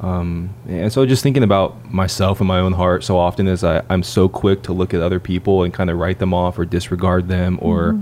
Um, 0.00 0.50
and 0.68 0.92
so, 0.92 1.04
just 1.06 1.22
thinking 1.22 1.42
about 1.42 1.92
myself 1.92 2.40
and 2.40 2.48
my 2.48 2.60
own 2.60 2.72
heart, 2.72 3.04
so 3.04 3.18
often 3.18 3.46
as 3.48 3.62
I, 3.64 3.82
I'm 3.90 4.02
so 4.02 4.28
quick 4.28 4.62
to 4.62 4.72
look 4.72 4.94
at 4.94 5.00
other 5.02 5.20
people 5.20 5.62
and 5.62 5.74
kind 5.74 5.90
of 5.90 5.98
write 5.98 6.18
them 6.20 6.32
off 6.32 6.58
or 6.58 6.64
disregard 6.64 7.28
them, 7.28 7.58
or 7.60 7.98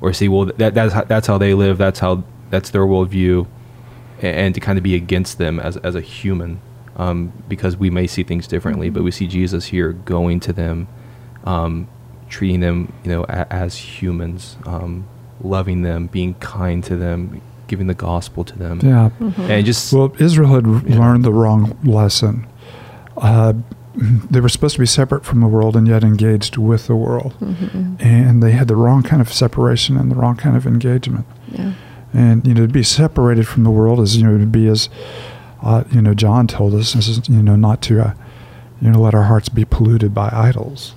or 0.00 0.12
say, 0.12 0.28
"Well, 0.28 0.46
that 0.56 0.74
that's 0.74 0.92
how, 0.94 1.04
that's 1.04 1.26
how 1.26 1.38
they 1.38 1.54
live. 1.54 1.78
That's 1.78 2.00
how 2.00 2.24
that's 2.50 2.70
their 2.70 2.82
worldview," 2.82 3.46
and 4.22 4.54
to 4.54 4.60
kind 4.60 4.78
of 4.78 4.82
be 4.82 4.94
against 4.94 5.38
them 5.38 5.60
as 5.60 5.76
as 5.78 5.94
a 5.94 6.00
human, 6.00 6.60
um, 6.96 7.32
because 7.48 7.76
we 7.76 7.90
may 7.90 8.06
see 8.06 8.22
things 8.24 8.46
differently, 8.48 8.90
but 8.90 9.02
we 9.02 9.10
see 9.10 9.26
Jesus 9.26 9.66
here 9.66 9.92
going 9.92 10.40
to 10.40 10.52
them, 10.52 10.88
um, 11.44 11.88
treating 12.28 12.60
them, 12.60 12.92
you 13.04 13.10
know, 13.12 13.24
a, 13.28 13.50
as 13.52 13.76
humans, 13.76 14.56
um, 14.66 15.06
loving 15.42 15.82
them, 15.82 16.06
being 16.08 16.34
kind 16.34 16.82
to 16.84 16.96
them, 16.96 17.40
giving 17.68 17.86
the 17.86 17.94
gospel 17.94 18.44
to 18.44 18.58
them, 18.58 18.80
Yeah. 18.82 19.10
and 19.38 19.64
just 19.66 19.92
Well, 19.92 20.12
Israel 20.18 20.54
had 20.54 20.66
Yeah. 20.88 20.98
learned 20.98 21.24
the 21.24 21.32
wrong 21.32 21.76
lesson. 21.84 22.46
Uh, 23.16 23.52
they 24.30 24.40
were 24.40 24.48
supposed 24.48 24.74
to 24.76 24.80
be 24.80 24.86
separate 24.86 25.24
from 25.24 25.40
the 25.40 25.46
world 25.48 25.74
and 25.76 25.88
yet 25.88 26.04
engaged 26.04 26.56
with 26.56 26.86
the 26.86 26.94
world. 26.94 27.34
And 27.98 28.42
they 28.42 28.52
had 28.52 28.68
the 28.68 28.76
wrong 28.76 29.02
kind 29.02 29.20
of 29.20 29.32
separation 29.32 29.96
and 29.96 30.10
the 30.10 30.14
wrong 30.14 30.36
kind 30.36 30.56
of 30.56 30.66
engagement. 30.66 31.26
Yeah. 31.50 31.72
And, 32.14 32.46
you 32.46 32.54
know, 32.54 32.66
to 32.66 32.72
be 32.72 32.82
separated 32.84 33.46
from 33.48 33.64
the 33.64 33.70
world 33.70 34.00
is, 34.00 34.16
you 34.16 34.24
know, 34.26 34.38
to 34.38 34.46
be 34.46 34.66
as, 34.68 34.88
uh, 35.62 35.82
you 35.90 36.00
know, 36.00 36.14
John 36.14 36.46
told 36.46 36.74
us, 36.74 36.94
is, 36.94 37.28
you 37.28 37.42
know, 37.42 37.56
not 37.56 37.82
to, 37.82 38.00
uh, 38.00 38.12
you 38.80 38.90
know, 38.90 39.00
let 39.00 39.14
our 39.14 39.24
hearts 39.24 39.48
be 39.48 39.64
polluted 39.64 40.14
by 40.14 40.30
idols. 40.32 40.94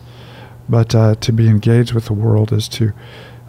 But 0.71 0.95
uh, 0.95 1.15
to 1.15 1.31
be 1.31 1.47
engaged 1.47 1.93
with 1.93 2.05
the 2.05 2.13
world 2.13 2.51
is 2.51 2.67
to 2.69 2.93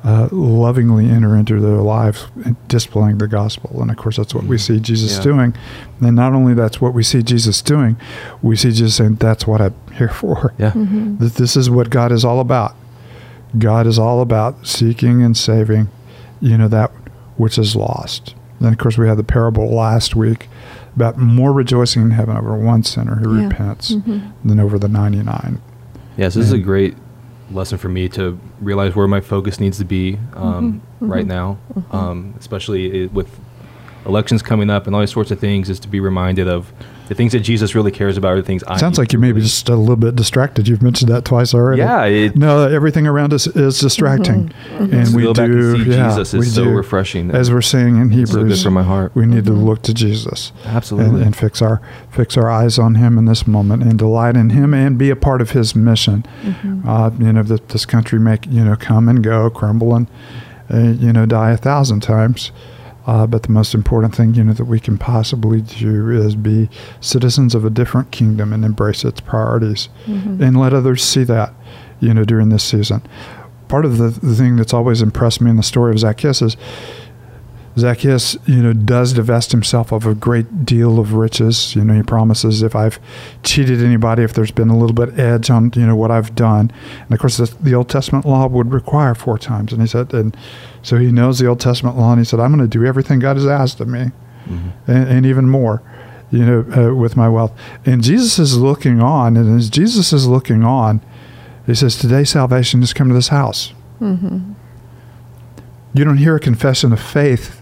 uh, 0.05 0.29
lovingly 0.33 1.09
enter 1.09 1.37
into 1.37 1.61
their 1.61 1.76
lives, 1.81 2.26
displaying 2.67 3.19
the 3.19 3.29
gospel. 3.29 3.81
And 3.81 3.88
of 3.88 3.97
course, 3.97 4.17
that's 4.17 4.35
what 4.35 4.43
we 4.45 4.57
Mhm. 4.57 4.61
see 4.61 4.81
Jesus 4.81 5.17
Yeah. 5.19 5.23
doing. 5.23 5.55
And 6.00 6.17
not 6.17 6.33
only 6.33 6.55
that's 6.55 6.81
what 6.81 6.93
we 6.93 7.05
see 7.05 7.23
Jesus 7.23 7.62
doing, 7.62 7.97
we 8.43 8.57
see 8.57 8.71
Jesus 8.73 8.97
saying, 8.97 9.19
"That's 9.21 9.47
what 9.47 9.61
I'm 9.61 9.75
here 9.93 10.09
for." 10.09 10.52
Yeah. 10.59 10.73
Mhm. 10.73 11.21
That 11.21 11.37
this 11.37 11.57
is 11.57 11.71
what 11.71 11.88
God 11.91 12.11
is 12.11 12.25
all 12.25 12.41
about. 12.41 12.75
God 13.57 13.87
is 13.87 13.97
all 13.97 14.21
about 14.21 14.67
seeking 14.67 15.23
and 15.23 15.37
saving, 15.37 15.87
you 16.41 16.59
know, 16.59 16.67
that 16.67 16.91
which 17.37 17.57
is 17.57 17.76
lost. 17.76 18.35
Then, 18.61 18.73
of 18.73 18.79
course, 18.79 18.99
we 18.99 19.07
had 19.07 19.19
the 19.19 19.23
parable 19.23 19.73
last 19.73 20.17
week 20.17 20.49
about 20.97 21.17
more 21.17 21.52
rejoicing 21.52 22.02
in 22.02 22.11
heaven 22.11 22.37
over 22.37 22.57
one 22.57 22.83
sinner 22.83 23.21
who 23.23 23.37
Yeah. 23.38 23.45
repents 23.45 23.93
Mhm. 23.95 24.21
than 24.45 24.59
over 24.59 24.81
the 24.81 24.88
99. 24.88 25.59
Yes, 26.17 26.35
this 26.35 26.47
is 26.47 26.52
a 26.52 26.59
great 26.59 26.97
lesson 27.54 27.78
for 27.78 27.88
me 27.88 28.09
to 28.11 28.38
realize 28.61 28.94
where 28.94 29.09
my 29.09 29.21
focus 29.21 29.61
needs 29.61 29.78
to 29.78 29.85
be 29.85 30.18
um, 30.35 30.80
Mhm, 31.00 31.11
right 31.11 31.25
mhm, 31.25 31.28
now, 31.28 31.59
mhm. 31.75 31.94
um, 31.94 32.35
especially 32.38 33.04
i 33.04 33.06
with 33.12 33.28
elections 34.06 34.42
coming 34.42 34.68
up 34.71 34.87
and 34.87 34.94
all 34.97 35.00
these 35.00 35.12
sorts 35.12 35.30
of 35.30 35.38
things, 35.38 35.68
is 35.71 35.78
to 35.80 35.88
be 35.88 36.00
reminded 36.00 36.49
of 36.49 36.73
the 37.12 37.16
things 37.16 37.33
that 37.33 37.40
Jesus 37.40 37.75
really 37.75 37.90
cares 37.90 38.16
about 38.16 38.33
are 38.33 38.37
the 38.37 38.42
things 38.42 38.64
I 38.66 38.78
Sounds 38.78 38.97
like 38.99 39.12
you 39.12 39.19
may 39.19 39.28
be 39.28 39.33
really- 39.35 39.42
just 39.42 39.69
a 39.69 39.76
little 39.76 39.97
bit 39.97 40.16
distracted. 40.16 40.66
You've 40.66 40.81
mentioned 40.83 41.11
that 41.11 41.26
twice 41.26 41.52
already. 41.52 41.81
Yeah, 41.83 42.04
it, 42.04 42.37
No, 42.37 42.66
everything 42.66 43.07
around 43.07 43.35
us 43.35 43.47
is 43.47 43.78
distracting, 43.78 44.50
Mhm. 44.78 44.92
and 44.92 45.07
to 45.11 45.16
we 45.16 45.23
go 45.25 45.35
back 45.35 45.47
do. 45.50 45.75
and 45.75 45.85
see 45.85 45.90
yeah, 45.90 46.09
Jesus 46.09 46.33
we 46.33 46.38
is 46.40 46.54
so 46.54 46.64
do. 46.64 46.71
refreshing. 46.71 47.31
As 47.31 47.50
we're 47.50 47.61
saying 47.61 47.97
in 47.97 48.12
It's 48.12 48.31
so 48.31 48.37
good 48.38 48.42
Hebrews, 48.45 48.62
for 48.62 48.71
my 48.71 48.83
heart. 48.83 49.12
we 49.14 49.26
need 49.26 49.45
to 49.45 49.52
Mhm. 49.52 49.64
look 49.64 49.83
to 49.83 49.92
Jesus 49.95 50.52
and, 50.64 50.75
Absolutely. 50.76 51.23
and 51.23 51.37
fix 51.37 51.61
our 51.61 51.81
fix 52.11 52.37
our 52.38 52.50
eyes 52.50 52.78
on 52.78 52.95
Him 52.95 53.19
in 53.19 53.26
this 53.26 53.47
moment, 53.47 53.83
and 53.83 53.99
delight 53.99 54.37
in 54.37 54.50
Him, 54.50 54.73
and 54.73 54.97
be 54.97 55.11
a 55.11 55.16
part 55.16 55.40
of 55.42 55.50
His 55.50 55.76
mission. 55.76 56.25
Mhm. 56.45 56.87
Uh, 56.87 57.11
you 57.19 57.33
know 57.33 57.42
that 57.42 57.69
this 57.71 57.85
country 57.85 58.19
may 58.19 58.38
you 58.50 58.64
know 58.64 58.76
come 58.78 59.09
and 59.09 59.23
go, 59.23 59.50
crumble 59.50 59.95
and 59.95 60.07
uh, 60.73 60.78
you 60.78 61.12
know 61.12 61.26
die 61.26 61.50
a 61.50 61.57
thousand 61.59 62.00
times. 62.00 62.52
Uh, 63.06 63.26
but 63.26 63.42
the 63.42 63.50
most 63.50 63.75
important 63.75 64.14
thing, 64.14 64.35
you 64.35 64.44
know, 64.44 64.52
that 64.52 64.64
we 64.66 64.78
can 64.78 64.97
possibly 64.97 65.61
do 65.61 66.11
is 66.11 66.37
be 66.37 66.68
citizens 67.00 67.54
of 67.54 67.64
a 67.64 67.71
different 67.71 68.11
kingdom 68.12 68.52
and 68.52 68.64
embrace 68.64 69.04
its 69.04 69.21
priorities 69.21 69.88
Mhm. 70.06 70.40
and 70.40 70.56
let 70.61 70.73
others 70.73 71.02
see 71.02 71.25
that, 71.25 71.52
you 72.00 72.14
know, 72.14 72.25
during 72.25 72.50
this 72.50 72.62
season. 72.62 73.02
Part 73.66 73.85
of 73.85 73.99
the, 73.99 74.09
the 74.11 74.35
thing 74.37 74.54
that's 74.56 74.73
always 74.75 75.02
impressed 75.02 75.40
me 75.40 75.50
in 75.50 75.56
the 75.56 75.62
story 75.64 75.90
of 75.92 75.99
Zacchaeus 75.99 76.42
is 76.42 76.56
Zacchaeus, 77.79 78.37
you 78.47 78.62
know, 78.62 78.73
does 78.75 79.14
divest 79.14 79.50
himself 79.52 79.93
of 79.93 80.05
a 80.07 80.14
great 80.14 80.67
deal 80.67 80.99
of 80.99 81.14
riches. 81.14 81.75
You 81.75 81.85
know, 81.85 81.95
he 81.95 82.02
promises 82.02 82.62
if 82.62 82.76
I've 82.76 82.99
cheated 83.43 83.83
anybody, 83.83 84.23
if 84.23 84.35
there's 84.35 84.50
been 84.50 84.69
a 84.69 84.76
little 84.76 84.95
bit 84.95 85.19
edge 85.19 85.49
on, 85.49 85.73
you 85.75 85.87
know, 85.87 85.97
what 85.97 86.11
I've 86.11 86.35
done. 86.35 86.71
And 87.00 87.12
of 87.12 87.19
course, 87.19 87.38
the, 87.38 87.47
the 87.61 87.75
Old 87.75 87.88
Testament 87.88 88.26
law 88.26 88.47
would 88.47 88.73
require 88.73 89.14
four 89.14 89.38
times. 89.38 89.73
And 89.73 89.81
he 89.81 89.88
said, 89.88 90.12
and 90.12 90.37
so 90.83 90.99
he 90.99 91.11
knows 91.11 91.38
the 91.38 91.47
Old 91.47 91.61
Testament 91.61 91.97
law, 91.97 92.11
and 92.12 92.21
he 92.21 92.25
said, 92.26 92.41
I'm 92.41 92.55
going 92.55 92.69
to 92.69 92.79
do 92.79 92.85
everything 92.85 93.21
God 93.21 93.37
has 93.37 93.47
asked 93.47 93.81
of 93.81 93.88
me 93.88 94.11
Mhm. 94.49 94.73
and, 94.88 95.09
and 95.09 95.26
even 95.26 95.49
more, 95.49 95.81
you 96.33 96.45
know, 96.45 96.67
uh, 96.91 96.95
with 96.95 97.17
my 97.17 97.29
wealth. 97.29 97.52
And 97.87 98.02
Jesus 98.02 98.38
is 98.41 98.59
looking 98.59 99.00
on, 99.00 99.37
and 99.37 99.57
as 99.57 99.71
Jesus 99.71 100.12
is 100.12 100.26
looking 100.26 100.62
on, 100.64 101.00
he 101.64 101.75
says, 101.76 101.97
Today 101.97 102.25
salvation 102.25 102.81
has 102.81 102.93
come 102.93 103.07
to 103.09 103.14
this 103.14 103.29
house. 103.29 103.73
Mhm. 104.00 104.55
You 105.95 106.05
don't 106.05 106.17
hear 106.19 106.35
a 106.37 106.41
confession 106.41 106.93
of 106.93 106.99
faith 107.00 107.62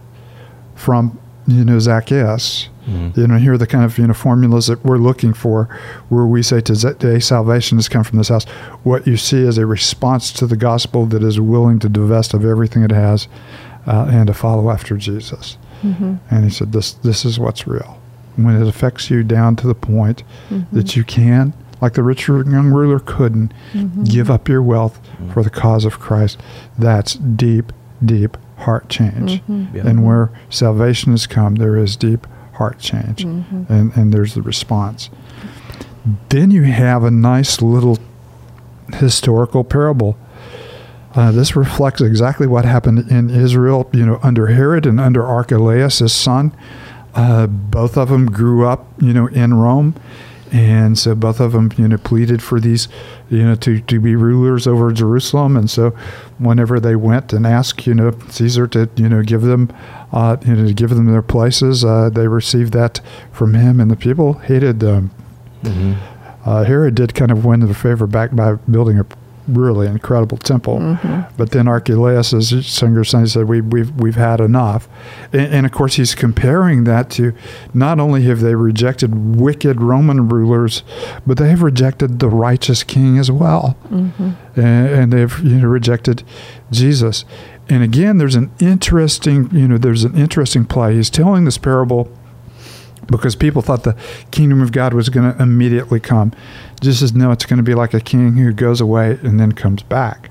from, 0.80 1.18
you 1.46 1.64
know, 1.64 1.78
Zacchaeus. 1.78 2.68
Mhm. 2.88 3.16
You 3.16 3.26
know, 3.28 3.36
here 3.36 3.52
are 3.52 3.58
the 3.58 3.66
kind 3.66 3.84
of, 3.84 3.98
you 3.98 4.06
know, 4.06 4.14
formulas 4.14 4.66
that 4.68 4.82
we're 4.84 4.96
looking 4.98 5.32
for 5.34 5.68
where 6.08 6.24
we 6.24 6.42
say, 6.42 6.60
Today 6.62 7.18
salvation 7.20 7.76
has 7.78 7.88
come 7.88 8.02
from 8.02 8.18
this 8.18 8.30
house. 8.30 8.44
What 8.82 9.06
you 9.06 9.16
see 9.18 9.42
is 9.42 9.58
a 9.58 9.66
response 9.66 10.32
to 10.32 10.46
the 10.46 10.56
gospel 10.56 11.04
that 11.06 11.22
is 11.22 11.38
willing 11.38 11.78
to 11.80 11.88
divest 11.88 12.32
of 12.34 12.44
everything 12.44 12.82
it 12.82 12.90
has 12.92 13.28
uh, 13.86 14.06
and 14.10 14.26
to 14.28 14.34
follow 14.34 14.70
after 14.70 14.96
Jesus. 14.96 15.58
Mhm. 15.84 16.18
And 16.30 16.44
he 16.44 16.50
said, 16.50 16.72
"This 16.72 16.92
this 16.92 17.24
is 17.24 17.38
what's 17.38 17.66
real. 17.66 17.98
When 18.36 18.60
it 18.60 18.66
affects 18.66 19.10
you 19.10 19.22
down 19.22 19.56
to 19.56 19.66
the 19.66 19.74
point 19.74 20.22
Mhm. 20.50 20.64
that 20.72 20.96
you 20.96 21.04
can, 21.04 21.52
like 21.82 21.92
the 21.94 22.02
rich 22.02 22.26
young 22.28 22.70
ruler 22.72 22.98
couldn't, 22.98 23.52
Mhm. 23.74 24.08
give 24.08 24.30
up 24.30 24.48
your 24.48 24.62
wealth 24.62 24.98
Mhm. 25.22 25.32
for 25.32 25.42
the 25.42 25.50
cause 25.50 25.84
of 25.84 25.98
Christ. 26.00 26.38
That's 26.78 27.14
deep, 27.14 27.72
deep 28.04 28.36
heart 28.60 28.88
change. 28.88 29.42
Mhm. 29.48 29.74
Yeah. 29.74 29.86
And 29.86 30.04
where 30.04 30.30
salvation 30.48 31.12
has 31.12 31.26
come, 31.26 31.56
there 31.56 31.76
is 31.76 31.96
deep 31.96 32.26
heart 32.54 32.78
change, 32.78 33.24
Mhm. 33.24 33.68
and 33.68 33.92
and 33.96 34.12
there's 34.12 34.34
the 34.34 34.42
response. 34.42 35.10
Then 36.30 36.50
you 36.50 36.62
have 36.64 37.04
a 37.04 37.10
nice 37.10 37.60
little 37.62 37.98
historical 38.94 39.64
parable. 39.64 40.16
Uh, 41.14 41.32
this 41.32 41.56
reflects 41.56 42.00
exactly 42.00 42.46
what 42.46 42.64
happened 42.64 43.10
in 43.10 43.30
Israel, 43.30 43.88
you 43.92 44.06
know, 44.06 44.18
under 44.22 44.46
Herod 44.48 44.86
and 44.86 45.00
under 45.00 45.24
Archelaus, 45.24 45.98
his 45.98 46.12
son. 46.12 46.52
Uh, 47.14 47.46
both 47.48 47.96
of 47.98 48.08
them 48.08 48.26
grew 48.26 48.64
up, 48.66 48.86
you 49.00 49.12
know, 49.12 49.26
in 49.26 49.54
Rome, 49.54 49.94
and 50.52 50.98
so 50.98 51.14
both 51.14 51.40
of 51.40 51.52
them, 51.52 51.70
you 51.76 51.86
know, 51.86 51.96
pleaded 51.98 52.42
for 52.42 52.58
these, 52.58 52.88
you 53.28 53.42
know, 53.42 53.54
to, 53.56 53.80
to 53.80 54.00
be 54.00 54.16
rulers 54.16 54.66
over 54.66 54.90
Jerusalem. 54.92 55.56
And 55.56 55.70
so, 55.70 55.90
whenever 56.38 56.80
they 56.80 56.96
went 56.96 57.32
and 57.32 57.46
asked, 57.46 57.86
you 57.86 57.94
know, 57.94 58.12
Caesar 58.30 58.66
to, 58.68 58.88
you 58.96 59.08
know, 59.08 59.22
give 59.22 59.42
them, 59.42 59.72
uh, 60.12 60.36
you 60.44 60.56
know, 60.56 60.66
to 60.66 60.74
give 60.74 60.90
them 60.90 61.06
their 61.06 61.22
places, 61.22 61.84
uh, 61.84 62.10
they 62.10 62.26
received 62.26 62.72
that 62.72 63.00
from 63.32 63.54
him, 63.54 63.80
and 63.80 63.90
the 63.90 63.96
people 63.96 64.34
hated 64.34 64.80
them. 64.80 65.10
Mhm. 65.62 65.96
Uh, 66.44 66.64
Herod 66.64 66.94
did 66.94 67.14
kind 67.14 67.30
of 67.30 67.44
win 67.44 67.60
the 67.60 67.74
favor 67.74 68.06
back 68.06 68.34
by 68.34 68.54
building 68.54 68.98
a 68.98 69.04
really 69.52 69.86
incredible 69.86 70.38
temple. 70.38 70.78
Mhm. 70.78 71.26
But 71.36 71.50
then 71.50 71.68
Archelaus, 71.68 72.32
as 72.32 72.52
younger 72.80 73.04
son, 73.04 73.26
said, 73.26 73.48
we, 73.48 73.60
"We've 73.60 73.90
we've 73.96 74.16
had 74.16 74.40
enough," 74.40 74.88
and, 75.32 75.42
and 75.52 75.66
of 75.66 75.72
course 75.72 75.94
he's 75.94 76.14
comparing 76.14 76.84
that 76.84 77.10
to 77.10 77.32
not 77.74 77.98
only 78.00 78.22
have 78.24 78.40
they 78.40 78.54
rejected 78.54 79.36
wicked 79.36 79.80
Roman 79.80 80.28
rulers, 80.28 80.82
but 81.26 81.36
they 81.38 81.50
have 81.50 81.62
rejected 81.62 82.18
the 82.18 82.28
righteous 82.28 82.82
King 82.82 83.18
as 83.18 83.30
well, 83.30 83.76
Mhm. 83.92 84.34
and, 84.56 84.86
and 84.88 85.12
they've 85.12 85.38
you 85.42 85.56
know 85.60 85.68
rejected 85.68 86.22
Jesus. 86.70 87.24
And 87.68 87.82
again, 87.82 88.18
there's 88.18 88.34
an 88.36 88.50
interesting 88.58 89.48
you 89.52 89.68
know 89.68 89.78
there's 89.78 90.04
an 90.04 90.16
interesting 90.16 90.64
play. 90.64 90.94
He's 90.96 91.10
telling 91.10 91.44
this 91.44 91.58
parable 91.58 92.08
because 93.10 93.34
people 93.36 93.60
thought 93.62 93.82
the 93.84 93.96
kingdom 94.30 94.60
of 94.62 94.72
God 94.72 94.94
was 94.94 95.08
going 95.08 95.32
to 95.34 95.42
immediately 95.42 96.00
come. 96.00 96.32
Jesus 96.80 97.00
says, 97.00 97.12
no, 97.14 97.30
it's 97.32 97.44
going 97.46 97.56
to 97.58 97.62
be 97.62 97.74
like 97.74 97.92
a 97.94 98.00
king 98.00 98.34
who 98.34 98.52
goes 98.52 98.80
away 98.80 99.18
and 99.22 99.38
then 99.40 99.52
comes 99.52 99.82
back. 99.82 100.30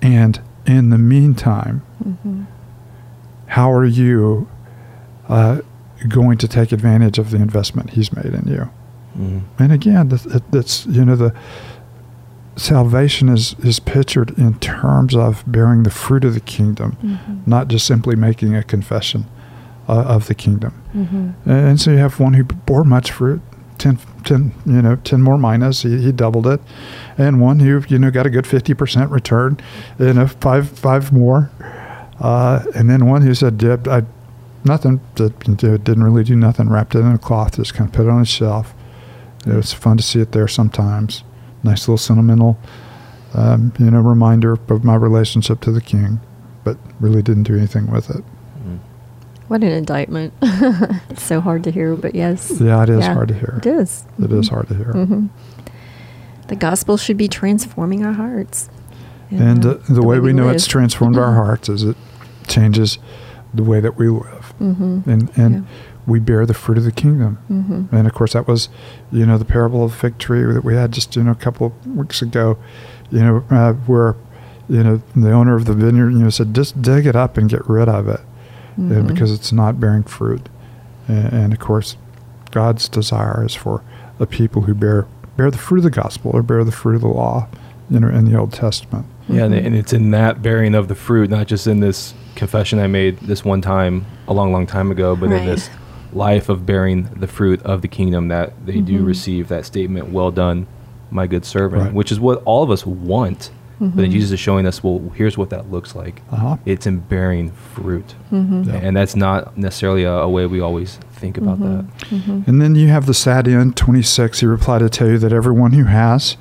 And 0.00 0.40
in 0.66 0.90
the 0.90 0.98
meantime, 0.98 1.82
Mhm. 2.06 2.46
how 3.46 3.72
are 3.72 3.84
you 3.84 4.48
uh, 5.28 5.60
going 6.08 6.38
to 6.38 6.48
take 6.48 6.72
advantage 6.72 7.18
of 7.18 7.30
the 7.30 7.36
investment 7.36 7.90
he's 7.90 8.12
made 8.12 8.32
in 8.34 8.46
you? 8.48 8.70
Mhm. 9.18 9.40
And 9.58 9.72
again, 9.72 10.08
that, 10.08 10.22
that- 10.24 10.50
that's 10.52 10.86
you 10.86 11.04
know 11.04 11.16
the 11.16 11.34
salvation 12.56 13.28
is 13.28 13.54
is 13.62 13.80
pictured 13.80 14.30
in 14.38 14.54
terms 14.54 15.14
of 15.14 15.42
bearing 15.46 15.82
the 15.82 15.90
fruit 15.90 16.24
of 16.24 16.34
the 16.34 16.40
kingdom, 16.40 16.96
Mhm. 17.02 17.46
not 17.46 17.68
just 17.68 17.86
simply 17.86 18.16
making 18.16 18.54
a 18.54 18.62
confession 18.62 19.26
uh, 19.88 20.02
of 20.02 20.26
the 20.28 20.34
kingdom. 20.34 20.72
Mhm. 20.94 21.34
And 21.46 21.80
so 21.80 21.90
you 21.90 21.98
have 21.98 22.18
one 22.20 22.34
who 22.34 22.44
bore 22.44 22.84
much 22.84 23.10
fruit, 23.10 23.40
10, 23.78 23.98
10 24.24 24.52
you 24.66 24.82
know, 24.82 24.96
10 24.96 25.22
more 25.22 25.38
minas, 25.38 25.82
he, 25.82 25.98
he 26.00 26.12
doubled 26.12 26.46
it. 26.46 26.60
And 27.18 27.40
one 27.40 27.60
who, 27.60 27.82
you 27.88 27.98
know, 27.98 28.10
got 28.10 28.26
a 28.26 28.30
good 28.30 28.44
50% 28.44 29.10
return, 29.10 29.58
you 29.98 30.12
know, 30.12 30.26
five, 30.26 30.68
five 30.68 31.12
more. 31.12 31.50
Uh, 32.20 32.62
and 32.74 32.90
then 32.90 33.06
one 33.06 33.22
who 33.22 33.34
said, 33.34 33.62
yeah, 33.62 33.76
I, 33.86 34.02
nothing, 34.64 35.00
didn't 35.14 36.02
really 36.04 36.24
do 36.24 36.36
nothing, 36.36 36.68
wrapped 36.68 36.94
it 36.94 36.98
in 36.98 37.12
a 37.12 37.18
cloth, 37.18 37.56
just 37.56 37.74
kind 37.74 37.88
of 37.88 37.94
put 37.94 38.06
it 38.06 38.10
on 38.10 38.20
a 38.20 38.26
shelf. 38.26 38.74
It 39.46 39.54
was 39.54 39.72
fun 39.72 39.96
to 39.96 40.02
see 40.02 40.20
it 40.20 40.32
there 40.32 40.46
sometimes. 40.48 41.24
Nice 41.62 41.88
little 41.88 41.96
sentimental, 41.98 42.58
um, 43.34 43.72
you 43.78 43.90
know, 43.90 44.00
reminder 44.00 44.52
of 44.52 44.84
my 44.84 44.94
relationship 44.96 45.60
to 45.62 45.72
the 45.72 45.80
king, 45.80 46.20
but 46.64 46.76
really 47.00 47.22
didn't 47.22 47.44
do 47.44 47.56
anything 47.56 47.90
with 47.90 48.10
it. 48.10 48.22
What 49.50 49.64
an 49.64 49.72
indictment. 49.72 50.32
it's 50.42 51.24
so 51.24 51.40
hard 51.40 51.64
to 51.64 51.72
hear, 51.72 51.96
but 51.96 52.14
yes. 52.14 52.52
Yeah, 52.60 52.84
it 52.84 52.88
is 52.88 53.00
Yeah, 53.00 53.14
hard 53.14 53.26
to 53.28 53.34
hear. 53.34 53.54
It 53.58 53.66
is. 53.66 54.04
It 54.22 54.30
is 54.30 54.46
Mhm. 54.48 54.50
hard 54.50 54.68
to 54.68 54.74
hear. 54.76 54.92
Mhm. 54.92 55.28
The 56.46 56.54
gospel 56.54 56.96
should 56.96 57.16
be 57.16 57.26
transforming 57.26 58.04
our 58.04 58.12
hearts. 58.12 58.70
And 59.32 59.66
uh, 59.66 59.70
uh, 59.70 59.78
the, 59.88 60.02
way, 60.02 60.20
we 60.20 60.32
know 60.32 60.50
it's 60.50 60.66
live. 60.66 60.70
transformed 60.70 61.18
our 61.18 61.34
hearts 61.34 61.68
is 61.68 61.82
it 61.82 61.96
changes 62.46 62.98
the 63.52 63.64
way 63.64 63.80
that 63.80 63.98
we 63.98 64.08
live. 64.08 64.54
Mhm. 64.60 65.04
And, 65.08 65.30
and 65.36 65.54
Yeah. 65.54 65.60
we 66.06 66.20
bear 66.20 66.46
the 66.46 66.54
fruit 66.54 66.78
of 66.78 66.84
the 66.84 66.92
kingdom. 66.92 67.38
Mhm. 67.50 67.92
And 67.92 68.06
of 68.06 68.14
course, 68.14 68.34
that 68.34 68.46
was, 68.46 68.68
you 69.10 69.26
know, 69.26 69.36
the 69.36 69.44
parable 69.44 69.82
of 69.82 69.90
the 69.90 69.96
fig 69.96 70.18
tree 70.18 70.44
that 70.44 70.64
we 70.64 70.76
had 70.76 70.92
just, 70.92 71.16
you 71.16 71.24
know, 71.24 71.32
a 71.32 71.34
couple 71.34 71.66
of 71.66 71.96
weeks 71.96 72.22
ago, 72.22 72.56
you 73.10 73.18
know, 73.18 73.42
uh, 73.50 73.72
where, 73.88 74.14
you 74.68 74.84
know, 74.84 75.00
the 75.16 75.32
owner 75.32 75.56
of 75.56 75.64
the 75.64 75.74
vineyard, 75.74 76.10
you 76.10 76.20
know, 76.20 76.30
said, 76.30 76.54
just 76.54 76.80
dig 76.80 77.04
it 77.04 77.16
up 77.16 77.36
and 77.36 77.48
get 77.50 77.68
rid 77.68 77.88
of 77.88 78.06
it 78.06 78.20
uh, 78.80 78.94
Mhm. 78.94 79.06
because 79.08 79.32
it's 79.32 79.52
not 79.52 79.78
bearing 79.80 80.02
fruit. 80.02 80.48
And, 81.08 81.32
and 81.32 81.52
of 81.52 81.58
course, 81.58 81.96
God's 82.50 82.88
desire 82.88 83.44
is 83.44 83.54
for 83.54 83.82
a 84.18 84.26
people 84.26 84.62
who 84.62 84.74
bear 84.74 85.06
bear 85.36 85.50
the 85.50 85.58
fruit 85.58 85.78
of 85.78 85.84
the 85.84 85.90
gospel 85.90 86.30
or 86.34 86.42
bear 86.42 86.64
the 86.64 86.72
fruit 86.72 86.96
of 86.96 87.00
the 87.00 87.08
law, 87.08 87.46
you 87.88 87.98
know, 87.98 88.08
in 88.08 88.26
the 88.26 88.36
Old 88.38 88.52
Testament. 88.52 89.06
Yeah, 89.28 89.44
and, 89.44 89.54
Mhm. 89.54 89.66
and 89.66 89.74
it's 89.74 89.92
in 89.92 90.10
that 90.10 90.42
bearing 90.42 90.74
of 90.74 90.88
the 90.88 90.94
fruit, 90.94 91.30
not 91.30 91.46
just 91.46 91.66
in 91.66 91.80
this 91.80 92.12
confession 92.34 92.78
I 92.78 92.88
made 92.88 93.18
this 93.20 93.42
one 93.44 93.62
time 93.62 94.04
a 94.28 94.34
long, 94.34 94.52
long 94.52 94.66
time 94.66 94.90
ago, 94.90 95.16
but 95.16 95.30
Right. 95.30 95.40
in 95.40 95.46
this 95.46 95.70
life 96.12 96.48
of 96.50 96.66
bearing 96.66 97.08
the 97.18 97.26
fruit 97.26 97.62
of 97.62 97.80
the 97.80 97.88
kingdom 97.88 98.28
that 98.28 98.52
they 98.66 98.80
do 98.80 99.00
Mhm. 99.00 99.06
receive 99.06 99.48
that 99.48 99.64
statement, 99.64 100.12
"Well 100.12 100.30
done, 100.30 100.66
my 101.10 101.26
good 101.26 101.44
servant," 101.46 101.84
Right. 101.84 101.94
which 101.94 102.12
is 102.12 102.20
what 102.20 102.42
all 102.44 102.62
of 102.62 102.70
us 102.70 102.84
want. 102.84 103.50
But 103.80 103.96
then 103.96 104.10
Mhm. 104.10 104.12
Jesus 104.12 104.32
is 104.32 104.40
showing 104.40 104.66
us, 104.66 104.84
well, 104.84 105.00
here's 105.14 105.38
what 105.38 105.48
that 105.50 105.70
looks 105.72 105.94
like. 105.94 106.20
Uh-huh. 106.30 106.58
It's 106.66 106.86
in 106.86 106.98
bearing 106.98 107.50
fruit, 107.72 108.14
Mhm. 108.30 108.66
Yeah. 108.66 108.74
and 108.74 108.94
that's 108.96 109.16
not 109.16 109.56
necessarily 109.56 110.04
a, 110.04 110.12
a 110.12 110.28
way 110.28 110.44
we 110.46 110.60
always 110.60 110.98
think 111.14 111.38
about 111.38 111.58
Mhm. 111.58 111.62
that. 111.62 112.08
Mhm. 112.10 112.46
And 112.48 112.60
then 112.60 112.74
you 112.74 112.88
have 112.88 113.06
the 113.06 113.14
sad 113.14 113.48
end, 113.48 113.76
26. 113.76 114.40
He 114.40 114.46
replied, 114.46 114.82
I 114.82 114.88
tell 114.88 115.08
you 115.08 115.16
that 115.18 115.32
everyone 115.32 115.72
who 115.72 115.84
has, 115.84 116.36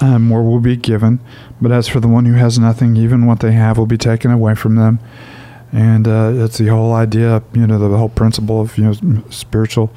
um, 0.00 0.24
more 0.28 0.42
will 0.42 0.60
be 0.60 0.76
given. 0.76 1.20
But 1.60 1.72
as 1.72 1.88
for 1.88 2.00
the 2.00 2.08
one 2.08 2.26
who 2.26 2.34
has 2.34 2.58
nothing, 2.58 2.96
even 2.96 3.24
what 3.24 3.40
they 3.40 3.52
have 3.52 3.78
will 3.78 3.86
be 3.86 3.96
taken 3.96 4.30
away 4.30 4.54
from 4.54 4.74
them. 4.76 4.98
And 5.72 6.06
uh, 6.06 6.32
it's 6.34 6.58
the 6.58 6.66
whole 6.68 6.92
idea, 6.92 7.42
you 7.54 7.66
know, 7.66 7.78
the 7.78 7.96
whole 7.96 8.08
principle 8.10 8.60
of, 8.60 8.76
you 8.76 8.84
know, 8.84 9.22
spiritual 9.30 9.90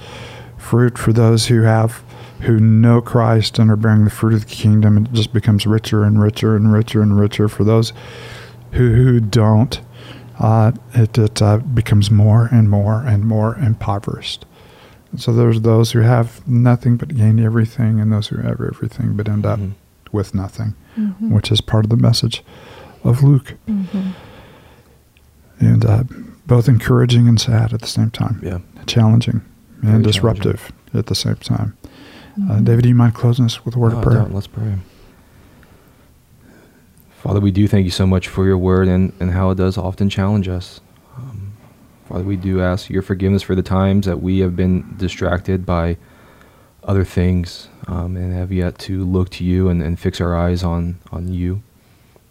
fruit 0.68 0.98
for 0.98 1.14
those 1.14 1.48
who 1.48 1.62
have, 1.62 2.04
who 2.42 2.60
know 2.60 3.02
Christ 3.02 3.58
and 3.58 3.72
are 3.72 3.76
bearing 3.78 4.04
the 4.04 4.10
fruit 4.10 4.34
of 4.34 4.42
the 4.42 4.54
kingdom. 4.54 4.98
It 4.98 5.14
just 5.14 5.32
becomes 5.34 5.66
richer 5.66 6.04
and 6.04 6.22
richer 6.22 6.56
and 6.56 6.72
richer 6.74 7.02
and 7.02 7.18
richer. 7.20 7.48
For 7.48 7.64
those 7.64 7.94
who, 8.74 8.94
who 8.94 9.20
don't, 9.22 9.80
uh, 10.40 10.74
it, 10.94 11.18
it 11.18 11.42
uh, 11.42 11.58
becomes 11.58 12.12
more 12.12 12.50
and 12.52 12.70
more 12.70 13.02
and 13.02 13.24
more 13.24 13.56
impoverished. 13.56 14.46
So 15.16 15.32
there's 15.34 15.62
those 15.62 15.94
who 15.94 16.00
have 16.02 16.46
nothing 16.48 16.98
but 16.98 17.16
gain 17.16 17.40
everything, 17.40 18.00
and 18.02 18.12
those 18.12 18.28
who 18.28 18.38
have 18.42 18.60
everything 18.62 19.16
but 19.16 19.30
end 19.30 19.46
up 19.46 19.58
Mhm. 19.60 19.72
with 20.12 20.36
nothing, 20.36 20.76
Mhm. 21.00 21.32
which 21.32 21.50
is 21.50 21.62
part 21.62 21.86
of 21.86 21.90
the 21.90 21.98
message 21.98 22.44
of 23.06 23.24
Luke, 23.24 23.56
Mhm. 23.70 24.14
and 25.62 25.86
uh, 25.86 26.04
both 26.46 26.68
encouraging 26.68 27.28
and 27.28 27.40
sad 27.40 27.74
at 27.74 27.82
the 27.82 27.88
same 27.88 28.10
time, 28.12 28.40
Yeah. 28.44 28.60
challenging 28.86 29.42
Very 29.42 29.57
and 29.84 30.03
disruptive 30.03 30.72
at 30.93 31.05
the 31.07 31.15
same 31.15 31.36
time. 31.36 31.75
Uh, 32.38 32.57
Mhm. 32.57 32.65
David, 32.65 32.84
do 32.84 32.89
you 32.89 32.96
mind 32.96 33.13
closing 33.15 33.46
us 33.46 33.65
with 33.65 33.75
a 33.75 33.79
word 33.79 33.93
No, 33.93 33.98
of 34.00 34.03
prayer? 34.03 34.19
don't. 34.19 34.34
Let's 34.34 34.48
pray. 34.48 34.74
Father, 37.22 37.39
we 37.39 37.51
do 37.51 37.67
thank 37.67 37.86
you 37.86 37.91
so 37.91 38.05
much 38.05 38.27
for 38.27 38.46
your 38.46 38.57
word 38.57 38.88
and, 38.88 39.12
and 39.19 39.31
how 39.31 39.50
it 39.50 39.55
does 39.55 39.77
often 39.77 40.10
challenge 40.10 40.48
us. 40.48 40.79
Um, 41.17 41.53
Father, 42.07 42.24
we 42.24 42.36
do 42.36 42.62
ask 42.62 42.89
your 42.89 43.01
forgiveness 43.01 43.41
for 43.41 43.55
the 43.55 43.63
times 43.63 44.05
that 44.05 44.22
we 44.22 44.39
have 44.39 44.55
been 44.55 44.96
distracted 44.98 45.65
by 45.65 45.98
other 46.84 47.03
things 47.03 47.67
um, 47.88 48.15
and 48.15 48.34
have 48.34 48.51
yet 48.51 48.77
to 48.79 49.03
look 49.03 49.29
to 49.31 49.43
you 49.43 49.67
and, 49.67 49.81
and 49.81 50.00
fix 50.00 50.22
our 50.22 50.36
eyes 50.38 50.63
on, 50.63 50.98
on 51.12 51.27
you. 51.27 51.62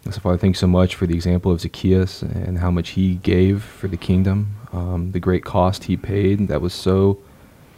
And 0.05 0.13
so, 0.13 0.21
Father, 0.21 0.37
thank 0.37 0.55
you 0.55 0.59
so 0.59 0.67
much 0.67 0.95
for 0.95 1.05
the 1.05 1.13
example 1.13 1.51
of 1.51 1.59
Zacchaeus 1.61 2.21
and 2.21 2.57
how 2.59 2.71
much 2.71 2.91
he 2.91 3.15
gave 3.15 3.61
for 3.61 3.87
the 3.89 3.97
kingdom, 3.97 4.55
um, 4.71 5.11
the 5.11 5.19
great 5.19 5.43
cost 5.43 5.83
he 5.83 5.97
paid 5.97 6.47
that 6.47 6.61
was 6.61 6.73
so, 6.73 7.19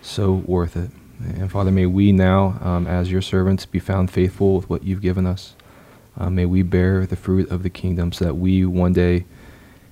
so 0.01 0.33
worth 0.45 0.75
it. 0.75 0.91
And 1.19 1.51
Father, 1.51 1.71
may 1.71 1.85
we 1.85 2.11
now, 2.11 2.57
um, 2.61 2.87
as 2.87 3.11
your 3.11 3.21
servants, 3.21 3.65
be 3.65 3.79
found 3.79 4.09
faithful 4.09 4.55
with 4.55 4.69
what 4.69 4.83
you've 4.83 5.01
given 5.01 5.25
us. 5.25 5.55
Uh, 6.17 6.29
may 6.29 6.45
we 6.45 6.63
bear 6.63 7.05
the 7.05 7.15
fruit 7.15 7.49
of 7.49 7.63
the 7.63 7.69
kingdom 7.69 8.11
so 8.11 8.25
that 8.25 8.35
we 8.35 8.65
one 8.65 8.93
day 8.93 9.25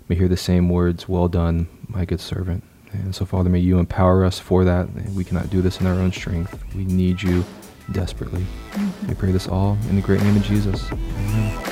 may 0.07 0.15
hear 0.15 0.27
the 0.27 0.37
same 0.37 0.69
words, 0.69 1.07
Well 1.07 1.27
done, 1.27 1.67
my 1.87 2.05
good 2.05 2.21
servant. 2.21 2.63
And 2.91 3.13
so, 3.13 3.25
Father, 3.25 3.49
may 3.49 3.59
you 3.59 3.79
empower 3.79 4.23
us 4.23 4.39
for 4.39 4.63
that. 4.63 4.89
We 5.13 5.23
cannot 5.23 5.49
do 5.49 5.61
this 5.61 5.79
in 5.81 5.87
our 5.87 5.93
own 5.93 6.11
strength. 6.11 6.63
We 6.73 6.85
need 6.85 7.21
you 7.21 7.43
desperately. 7.91 8.45
We 9.07 9.15
pray 9.15 9.31
this 9.31 9.47
all 9.47 9.77
in 9.89 9.95
the 9.95 10.01
great 10.01 10.21
name 10.21 10.37
of 10.37 10.43
Jesus. 10.43 10.89
Amen. 10.91 11.66